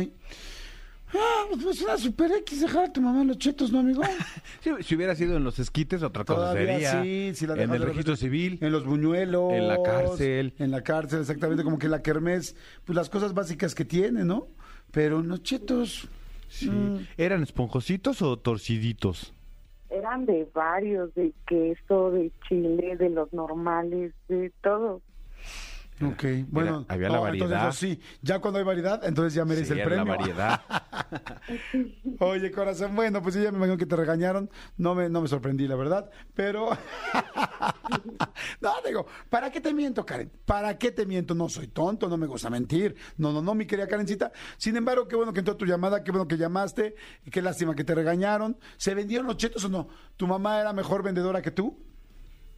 Ah, 1.14 1.46
pues 1.62 1.82
una 1.82 1.98
super 1.98 2.32
X 2.32 2.62
dejar 2.62 2.86
a 2.86 2.94
tu 2.94 3.02
mamá 3.02 3.22
en 3.22 3.28
los 3.28 3.38
chetos, 3.38 3.72
¿no, 3.72 3.80
amigo? 3.80 4.02
Si, 4.62 4.70
si 4.84 4.96
hubiera 4.96 5.16
sido 5.16 5.38
en 5.38 5.44
los 5.44 5.58
esquites, 5.60 6.04
otra 6.04 6.24
cosa 6.24 6.40
Todavía 6.54 6.92
sería. 6.92 7.04
sí, 7.04 7.32
si 7.36 7.48
la 7.48 7.54
en 7.54 7.60
dejas 7.60 7.76
el 7.76 7.82
de 7.82 7.88
registro 7.88 8.16
civil. 8.16 8.58
En 8.62 8.72
los 8.72 8.86
buñuelos. 8.86 9.54
En 9.54 9.68
la 9.68 9.82
cárcel. 9.82 10.54
En 10.60 10.72
la 10.72 10.82
cárcel, 10.84 11.22
exactamente, 11.22 11.64
como 11.64 11.80
que 11.80 11.88
la 11.88 12.02
kermés, 12.02 12.56
pues 12.86 12.96
las 12.96 13.10
cosas 13.10 13.34
básicas 13.34 13.74
que 13.76 13.86
tiene, 13.86 14.24
¿no? 14.24 14.48
Pero 14.92 15.20
en 15.20 15.28
los 15.30 15.42
chetos. 15.44 16.08
mm, 16.62 16.96
¿Eran 17.18 17.44
esponjositos 17.44 18.22
o 18.22 18.38
torciditos? 18.38 19.34
Eran 19.90 20.26
de 20.26 20.48
varios, 20.54 21.14
de 21.16 21.34
queso, 21.48 22.12
de 22.12 22.32
chile, 22.48 22.96
de 22.98 23.10
los 23.10 23.34
normales, 23.34 24.14
de 24.30 24.52
todo. 24.62 25.02
Ok, 26.04 26.24
bueno. 26.50 26.86
había 26.88 27.10
la 27.10 27.18
Entonces, 27.18 27.40
variedad. 27.50 27.72
sí, 27.72 28.00
ya 28.22 28.40
cuando 28.40 28.60
hay 28.60 28.66
variedad, 28.66 29.04
entonces 29.04 29.34
ya 29.34 29.46
merece 29.46 29.74
Sí, 29.74 29.80
el 29.80 29.86
premio. 29.86 30.06
la 30.06 30.18
variedad. 30.18 30.62
Oye, 32.20 32.52
corazón, 32.52 32.96
bueno, 32.96 33.22
pues 33.22 33.36
yo 33.36 33.42
ya 33.42 33.52
me 33.52 33.58
imagino 33.58 33.78
que 33.78 33.86
te 33.86 33.96
regañaron. 33.96 34.50
No 34.78 34.96
me, 34.96 35.10
no 35.10 35.22
me 35.22 35.28
sorprendí, 35.28 35.68
la 35.68 35.76
verdad. 35.76 36.10
Pero. 36.34 36.70
no, 38.62 38.72
digo, 38.86 39.06
¿para 39.30 39.50
qué 39.52 39.62
te 39.62 39.74
miento, 39.74 40.06
Karen? 40.06 40.32
¿Para 40.46 40.78
qué 40.78 40.92
te 40.92 41.06
miento? 41.06 41.36
No 41.36 41.50
soy 41.50 41.68
tonto, 41.68 42.08
no 42.08 42.18
me 42.18 42.28
gusta 42.28 42.50
mentir. 42.50 42.96
No, 43.18 43.32
no, 43.32 43.42
no, 43.42 43.54
mi 43.56 43.66
querida 43.66 43.88
Karencita. 43.88 44.32
Sin 44.58 44.76
embargo, 44.78 45.08
qué 45.08 45.16
bueno 45.16 45.34
que 45.34 45.40
entró 45.40 45.56
tu 45.58 45.66
llamada, 45.66 46.04
qué 46.04 46.12
bueno 46.12 46.28
que 46.28 46.38
llamaste. 46.38 46.96
y 47.26 47.30
Qué 47.32 47.42
lástima 47.42 47.76
que 47.76 47.84
te 47.84 47.96
regañaron. 47.96 48.58
¿Se 48.78 48.94
vendieron 48.96 49.28
los 49.28 49.38
chetos 49.38 49.66
o 49.66 49.70
no? 49.70 49.88
¿Tu 50.18 50.28
mamá 50.28 50.60
era 50.60 50.74
mejor 50.74 51.04
vendedora 51.04 51.42
que 51.42 51.52
tú? 51.52 51.78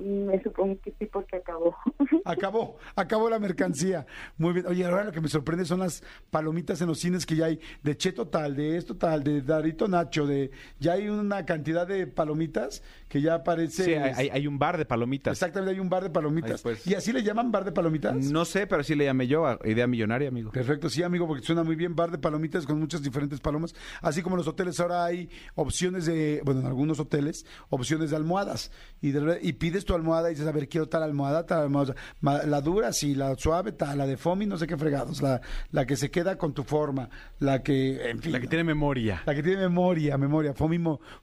Me 0.03 0.41
supongo 0.43 0.77
que 0.81 0.93
sí, 0.99 1.05
porque 1.05 1.37
acabó. 1.37 1.75
Acabó, 2.25 2.77
acabó 2.95 3.29
la 3.29 3.39
mercancía. 3.39 4.05
Muy 4.37 4.53
bien. 4.53 4.65
Oye, 4.67 4.85
ahora 4.85 5.03
lo 5.05 5.11
que 5.11 5.21
me 5.21 5.27
sorprende 5.27 5.65
son 5.65 5.79
las 5.79 6.03
palomitas 6.29 6.81
en 6.81 6.87
los 6.87 6.99
cines 6.99 7.25
que 7.25 7.35
ya 7.35 7.45
hay 7.45 7.59
de 7.83 7.97
Cheto 7.97 8.27
tal, 8.27 8.55
de 8.55 8.77
esto 8.77 8.95
tal, 8.95 9.23
de 9.23 9.41
Darito 9.41 9.87
Nacho, 9.87 10.25
de 10.25 10.51
ya 10.79 10.93
hay 10.93 11.09
una 11.09 11.45
cantidad 11.45 11.85
de 11.87 12.07
palomitas 12.07 12.81
que 13.09 13.21
ya 13.21 13.43
parece 13.43 13.83
Sí, 13.85 13.93
hay, 13.93 14.13
hay- 14.15 14.29
hay 14.29 14.47
un 14.47 14.57
bar 14.59 14.77
de 14.77 14.85
palomitas. 14.85 15.33
Exactamente, 15.33 15.73
hay 15.75 15.79
un 15.79 15.89
bar 15.89 16.03
de 16.03 16.09
palomitas. 16.09 16.61
Pues. 16.61 16.85
¿Y 16.87 16.95
así 16.95 17.11
le 17.13 17.23
llaman 17.23 17.51
bar 17.51 17.63
de 17.65 17.71
palomitas? 17.71 18.15
No 18.15 18.45
sé, 18.45 18.67
pero 18.67 18.83
sí 18.83 18.95
le 18.95 19.05
llamé 19.05 19.27
yo 19.27 19.45
a 19.45 19.59
idea 19.65 19.85
millonaria, 19.87 20.29
amigo. 20.29 20.51
Perfecto, 20.51 20.89
sí, 20.89 21.03
amigo, 21.03 21.27
porque 21.27 21.43
suena 21.45 21.63
muy 21.63 21.75
bien. 21.75 21.95
Bar 21.95 22.11
de 22.11 22.17
palomitas 22.17 22.65
con 22.65 22.79
muchas 22.79 23.01
diferentes 23.03 23.39
palomas. 23.39 23.75
Así 24.01 24.21
como 24.21 24.35
en 24.35 24.39
los 24.39 24.47
hoteles 24.47 24.79
ahora 24.79 25.05
hay 25.05 25.29
opciones 25.55 26.05
de, 26.05 26.41
bueno, 26.45 26.61
en 26.61 26.65
algunos 26.67 26.99
hoteles, 26.99 27.45
opciones 27.69 28.09
de 28.11 28.15
almohadas. 28.15 28.71
Y, 29.01 29.11
de- 29.11 29.39
y 29.41 29.53
pides 29.53 29.85
tu 29.85 29.92
almohada 29.95 30.29
y 30.29 30.33
dices, 30.33 30.47
a 30.47 30.51
ver, 30.51 30.67
quiero 30.67 30.87
tal 30.87 31.03
almohada, 31.03 31.45
tal 31.45 31.61
almohada. 31.63 31.95
La 32.21 32.61
dura, 32.61 32.91
sí, 32.93 33.15
la 33.15 33.35
suave, 33.35 33.71
tal, 33.73 33.97
la 33.97 34.05
de 34.07 34.17
foamy, 34.17 34.45
no 34.45 34.57
sé 34.57 34.67
qué 34.67 34.77
fregados. 34.77 35.21
La, 35.21 35.41
la 35.71 35.85
que 35.85 35.95
se 35.95 36.09
queda 36.11 36.37
con 36.37 36.53
tu 36.53 36.63
forma, 36.63 37.09
la 37.39 37.63
que, 37.63 38.09
en 38.09 38.19
fin. 38.21 38.31
La 38.31 38.39
que 38.39 38.47
tiene 38.47 38.63
memoria. 38.63 39.21
La 39.25 39.33
que 39.35 39.43
tiene 39.43 39.61
memoria, 39.61 40.17
memoria, 40.17 40.53
foamy, 40.53 40.77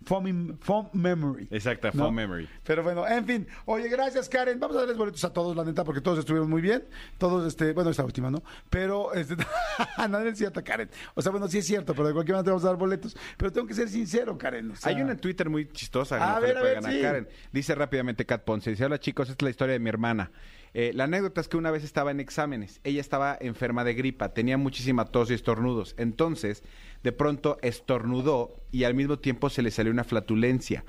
foamy- 0.04 0.56
foam 0.60 0.88
memory. 0.92 1.48
Exacta, 1.50 1.90
¿no? 1.94 2.04
foam 2.04 2.14
memory. 2.14 2.48
Pero 2.64 2.82
bueno, 2.82 3.06
en 3.06 3.24
fin. 3.26 3.46
Oye, 3.66 3.88
gracias, 3.88 4.28
Karen. 4.28 4.58
Vamos 4.60 4.76
a 4.76 4.80
darles 4.80 4.96
boletos 4.96 5.24
a 5.24 5.32
todos, 5.32 5.56
la 5.56 5.64
neta, 5.64 5.84
porque 5.84 6.00
todos 6.00 6.18
estuvieron 6.18 6.48
muy 6.48 6.60
bien. 6.62 6.84
Todos, 7.18 7.46
este, 7.46 7.72
bueno, 7.72 7.90
esta 7.90 8.04
última, 8.04 8.30
¿no? 8.30 8.42
Pero, 8.68 9.12
este, 9.14 9.36
no 10.08 10.18
es 10.20 10.38
cierto, 10.38 10.62
Karen. 10.62 10.88
O 11.14 11.22
sea, 11.22 11.30
bueno, 11.32 11.48
sí 11.48 11.58
es 11.58 11.66
cierto, 11.66 11.94
pero 11.94 12.08
de 12.08 12.14
cualquier 12.14 12.34
manera 12.36 12.44
te 12.44 12.50
vamos 12.50 12.64
a 12.64 12.68
dar 12.68 12.76
boletos. 12.76 13.16
Pero 13.36 13.52
tengo 13.52 13.66
que 13.66 13.74
ser 13.74 13.88
sincero, 13.88 14.36
Karen. 14.38 14.70
o 14.72 14.76
sea, 14.76 14.90
Hay 14.94 15.00
una 15.02 15.12
en 15.12 15.18
Twitter 15.18 15.48
muy 15.48 15.68
chistosa 15.72 16.36
A 16.36 16.40
ver, 16.40 16.56
a 16.56 16.62
ver. 16.62 16.80
Karen. 16.80 17.28
Dice 17.52 17.74
rápidamente 17.74 18.24
Cat 18.26 18.44
Ponce. 18.50 18.84
Hola 18.84 18.98
chicos, 18.98 19.30
esta 19.30 19.44
es 19.44 19.44
la 19.44 19.50
historia 19.50 19.74
de 19.74 19.78
mi 19.78 19.90
hermana. 19.90 20.32
Eh, 20.74 20.90
la 20.92 21.04
anécdota 21.04 21.40
es 21.40 21.46
que 21.46 21.56
una 21.56 21.70
vez 21.70 21.84
estaba 21.84 22.10
en 22.10 22.18
exámenes. 22.18 22.80
Ella 22.82 23.00
estaba 23.00 23.38
enferma 23.40 23.84
de 23.84 23.94
gripa, 23.94 24.30
tenía 24.30 24.58
muchísima 24.58 25.04
tos 25.04 25.30
y 25.30 25.34
estornudos. 25.34 25.94
Entonces, 25.98 26.64
de 27.04 27.12
pronto 27.12 27.58
estornudó 27.62 28.56
y 28.72 28.82
al 28.82 28.94
mismo 28.94 29.20
tiempo 29.20 29.50
se 29.50 29.62
le 29.62 29.70
salió 29.70 29.92
una 29.92 30.02
flatulencia. 30.02 30.84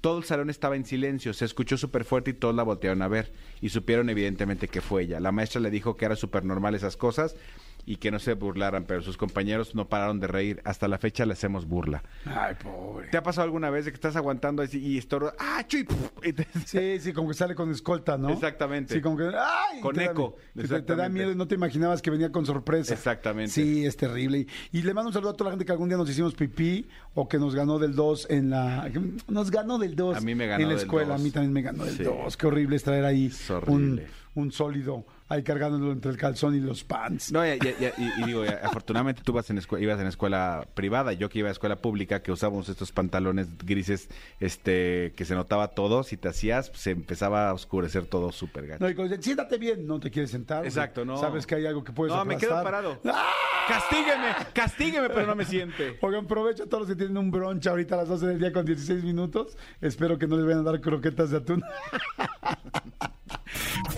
Todo 0.00 0.18
el 0.18 0.24
salón 0.24 0.50
estaba 0.50 0.74
en 0.74 0.84
silencio, 0.84 1.32
se 1.34 1.44
escuchó 1.44 1.76
súper 1.76 2.02
fuerte 2.02 2.32
y 2.32 2.34
todos 2.34 2.52
la 2.52 2.64
voltearon 2.64 3.00
a 3.00 3.06
ver 3.06 3.32
y 3.60 3.68
supieron 3.68 4.10
evidentemente 4.10 4.66
que 4.66 4.80
fue 4.80 5.04
ella. 5.04 5.20
La 5.20 5.30
maestra 5.30 5.60
le 5.60 5.70
dijo 5.70 5.96
que 5.96 6.06
era 6.06 6.16
súper 6.16 6.44
normal 6.44 6.74
esas 6.74 6.96
cosas 6.96 7.36
y 7.86 7.96
que 7.96 8.10
no 8.10 8.18
se 8.18 8.34
burlaran, 8.34 8.84
pero 8.84 9.02
sus 9.02 9.16
compañeros 9.16 9.74
no 9.74 9.88
pararon 9.88 10.20
de 10.20 10.26
reír. 10.26 10.60
Hasta 10.64 10.88
la 10.88 10.98
fecha 10.98 11.26
le 11.26 11.32
hacemos 11.34 11.66
burla. 11.66 12.02
Ay, 12.24 12.54
pobre. 12.62 13.08
¿Te 13.08 13.16
ha 13.16 13.22
pasado 13.22 13.44
alguna 13.44 13.70
vez 13.70 13.84
de 13.84 13.90
que 13.90 13.96
estás 13.96 14.16
aguantando 14.16 14.62
así 14.62 14.78
y 14.78 14.98
estornudas? 14.98 15.34
¡Ah, 15.38 15.64
chuy! 15.66 15.86
Sí, 16.64 16.98
sí, 17.00 17.12
como 17.12 17.28
que 17.28 17.34
sale 17.34 17.54
con 17.54 17.70
escolta, 17.70 18.16
¿no? 18.16 18.30
Exactamente. 18.30 18.94
Sí, 18.94 19.00
como 19.00 19.16
que. 19.16 19.30
¡Ay! 19.36 19.80
Con 19.80 19.94
Te 19.94 20.04
da- 20.04 20.10
eco, 20.12 20.36
que 20.54 20.62
Te, 20.66 20.82
te 20.82 20.96
da 20.96 21.08
miedo 21.08 21.30
y 21.32 21.36
no 21.36 21.46
te 21.46 21.54
imaginabas 21.54 22.00
que 22.02 22.10
venía 22.10 22.30
con 22.32 22.46
sorpresa. 22.46 22.94
Exactamente. 22.94 23.50
Sí, 23.52 23.84
es 23.84 23.96
terrible. 23.96 24.46
Y, 24.72 24.78
y 24.78 24.82
le 24.82 24.94
mando 24.94 25.08
un 25.08 25.14
saludo 25.14 25.30
a 25.30 25.36
toda 25.36 25.50
la 25.50 25.52
gente 25.52 25.64
que 25.64 25.72
algún 25.72 25.88
día 25.88 25.98
nos 25.98 26.08
hicimos 26.08 26.34
pipí 26.34 26.88
o 27.14 27.28
que 27.28 27.38
nos 27.38 27.54
ganó 27.54 27.78
del 27.78 27.94
2 27.94 28.28
en 28.30 28.50
la. 28.50 28.90
Nos 29.28 29.50
ganó 29.50 29.78
del 29.78 29.94
2 29.96 30.16
A 30.16 30.20
mí 30.20 30.34
me 30.34 30.46
ganó 30.46 30.62
en 30.62 30.68
la 30.68 30.74
del 30.74 30.82
escuela. 30.84 31.08
dos. 31.12 31.20
A 31.20 31.24
mí 31.24 31.30
también 31.30 31.52
me 31.52 31.62
ganó 31.62 31.84
del 31.84 31.96
Sí. 31.96 32.02
2. 32.04 32.36
Qué 32.36 32.46
horrible 32.46 32.76
es 32.76 32.82
traer 32.82 33.04
ahí 33.04 33.26
Es 33.26 33.50
un, 33.66 34.00
un 34.34 34.52
sólido 34.52 35.04
ahí 35.34 35.42
cargándolo 35.42 35.92
entre 35.92 36.10
el 36.10 36.16
calzón 36.16 36.54
y 36.56 36.60
los 36.60 36.84
pants. 36.84 37.32
No, 37.32 37.44
ya- 37.44 37.56
ya- 37.56 37.78
ya- 37.78 37.92
y, 37.98 38.22
y 38.22 38.26
digo, 38.26 38.44
ya, 38.44 38.60
afortunadamente 38.62 39.22
tú 39.22 39.32
vas 39.32 39.48
en 39.50 39.58
ibas 39.78 40.00
en 40.00 40.06
escuela 40.06 40.66
privada, 40.74 41.12
yo 41.12 41.28
que 41.28 41.38
iba 41.40 41.48
a 41.48 41.52
escuela 41.52 41.76
pública, 41.76 42.22
que 42.22 42.32
usábamos 42.32 42.68
estos 42.68 42.92
pantalones 42.92 43.48
grises, 43.58 44.08
este, 44.40 45.12
que 45.16 45.24
se 45.24 45.34
notaba 45.34 45.68
todo, 45.68 46.02
si 46.02 46.16
te 46.16 46.28
hacías, 46.28 46.70
se 46.74 46.90
empezaba 46.92 47.48
a 47.50 47.54
oscurecer 47.54 48.06
todo 48.06 48.32
súper 48.32 48.66
gacho. 48.66 48.84
No, 48.84 48.90
y 48.90 48.94
cuando 48.94 49.10
dicen, 49.10 49.22
siéntate 49.22 49.58
bien, 49.58 49.86
no 49.86 50.00
te 50.00 50.10
quieres 50.10 50.30
sentar. 50.30 50.64
Exacto, 50.64 51.04
no. 51.04 51.16
Sabes 51.18 51.46
que 51.46 51.54
hay 51.56 51.66
algo 51.66 51.84
que 51.84 51.92
puedes 51.92 52.14
No, 52.14 52.24
me 52.24 52.36
quedo 52.36 52.62
parado. 52.62 53.00
¡Ah! 53.06 53.30
¡Castígueme! 53.68 54.34
¡Castígueme! 54.52 55.08
Pero 55.08 55.26
no 55.26 55.34
me 55.34 55.44
siente. 55.44 55.98
Oigan, 56.02 56.24
aprovecho 56.26 56.64
a 56.64 56.66
todos 56.66 56.82
los 56.82 56.88
que 56.90 56.96
tienen 56.96 57.16
un 57.16 57.30
brunch 57.30 57.66
ahorita 57.66 57.94
a 57.94 57.98
las 57.98 58.08
12 58.08 58.26
del 58.26 58.38
día 58.38 58.52
con 58.52 58.64
16 58.66 59.02
minutos. 59.04 59.56
Espero 59.80 60.18
que 60.18 60.26
no 60.26 60.36
les 60.36 60.44
vayan 60.44 60.60
a 60.60 60.70
dar 60.72 60.80
croquetas 60.80 61.30
de 61.30 61.38
atún. 61.38 61.62